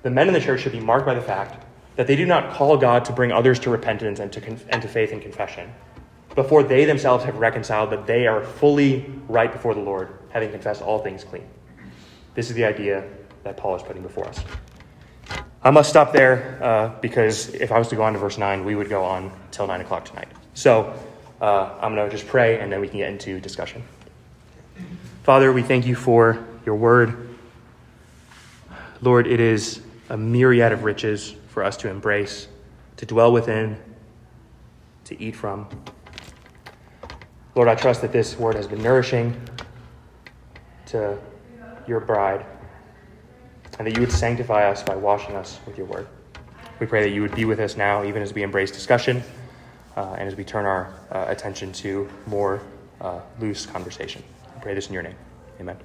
The 0.04 0.10
men 0.10 0.28
in 0.28 0.34
the 0.34 0.42
church 0.42 0.62
should 0.62 0.72
be 0.74 0.80
marked 0.80 1.06
by 1.06 1.14
the 1.14 1.22
fact 1.22 1.64
that 1.96 2.08
they 2.08 2.16
do 2.16 2.26
not 2.26 2.54
call 2.54 2.76
God 2.78 3.06
to 3.06 3.14
bring 3.14 3.32
others 3.32 3.60
to 3.60 3.70
repentance 3.70 4.20
and 4.20 4.34
to, 4.34 4.42
con- 4.42 4.60
and 4.70 4.82
to 4.82 4.88
faith 4.88 5.12
and 5.12 5.22
confession 5.22 5.72
before 6.36 6.64
they 6.64 6.86
themselves 6.86 7.24
have 7.26 7.38
reconciled 7.38 7.90
that 7.92 8.08
they 8.08 8.28
are 8.28 8.44
fully 8.44 9.12
right 9.28 9.52
before 9.52 9.74
the 9.74 9.82
Lord, 9.82 10.10
having 10.30 10.52
confessed 10.52 10.82
all 10.82 11.00
things 11.00 11.24
clean. 11.24 11.48
This 12.36 12.50
is 12.50 12.56
the 12.56 12.64
idea 12.64 13.04
that 13.44 13.58
Paul 13.58 13.76
is 13.76 13.84
putting 13.84 14.02
before 14.02 14.28
us. 14.28 14.40
I 15.64 15.70
must 15.70 15.90
stop 15.90 16.12
there 16.12 16.58
uh, 16.62 16.90
because 17.02 17.54
if 17.54 17.72
I 17.72 17.78
was 17.78 17.88
to 17.90 17.96
go 17.96 18.04
on 18.04 18.14
to 18.14 18.20
verse 18.20 18.38
9, 18.38 18.66
we 18.66 18.76
would 18.76 18.90
go 18.90 19.04
on 19.04 19.32
till 19.52 19.68
9 19.68 19.82
o'clock 19.82 20.06
tonight. 20.06 20.30
So 20.54 20.94
uh, 21.40 21.78
I'm 21.82 21.94
going 21.94 22.10
to 22.10 22.16
just 22.16 22.28
pray 22.28 22.60
and 22.60 22.72
then 22.72 22.82
we 22.82 22.88
can 22.88 22.98
get 22.98 23.10
into 23.10 23.40
discussion. 23.40 23.84
Father, 25.24 25.52
we 25.54 25.62
thank 25.62 25.86
you 25.86 25.96
for 25.96 26.44
your 26.66 26.76
word. 26.76 27.30
Lord, 29.02 29.28
it 29.28 29.40
is 29.40 29.82
a 30.10 30.18
myriad 30.18 30.72
of 30.72 30.84
riches 30.84 31.36
for 31.50 31.64
us 31.64 31.78
to 31.78 31.90
embrace, 31.90 32.48
to 32.98 33.06
dwell 33.06 33.32
within, 33.32 33.78
to 35.06 35.22
eat 35.22 35.36
from. 35.36 35.68
Lord, 37.54 37.68
I 37.68 37.76
trust 37.76 38.02
that 38.02 38.14
this 38.14 38.38
word 38.38 38.56
has 38.56 38.68
been 38.68 38.82
nourishing 38.82 39.40
to 40.88 41.18
your 41.86 42.00
bride 42.00 42.46
and 43.78 43.88
that 43.88 43.96
you 43.96 44.02
would 44.02 44.12
sanctify 44.12 44.70
us 44.70 44.84
by 44.84 44.96
washing 44.96 45.36
us 45.36 45.60
with 45.66 45.78
your 45.78 45.88
word. 45.88 46.08
We 46.80 46.88
pray 46.88 47.04
that 47.04 47.14
you 47.14 47.22
would 47.22 47.36
be 47.36 47.46
with 47.46 47.60
us 47.60 47.76
now, 47.76 48.04
even 48.04 48.22
as 48.22 48.34
we 48.34 48.44
embrace 48.44 48.72
discussion 48.72 49.22
uh, 49.98 50.16
and 50.18 50.28
as 50.28 50.36
we 50.36 50.44
turn 50.44 50.66
our 50.66 50.94
uh, 51.12 51.26
attention 51.28 51.72
to 51.74 52.10
more 52.26 52.62
uh, 53.02 53.20
loose 53.40 53.66
conversation. 53.66 54.24
I 54.56 54.60
pray 54.60 54.74
this 54.74 54.88
in 54.88 54.94
your 54.94 55.04
name. 55.04 55.16
Amen. 55.60 55.78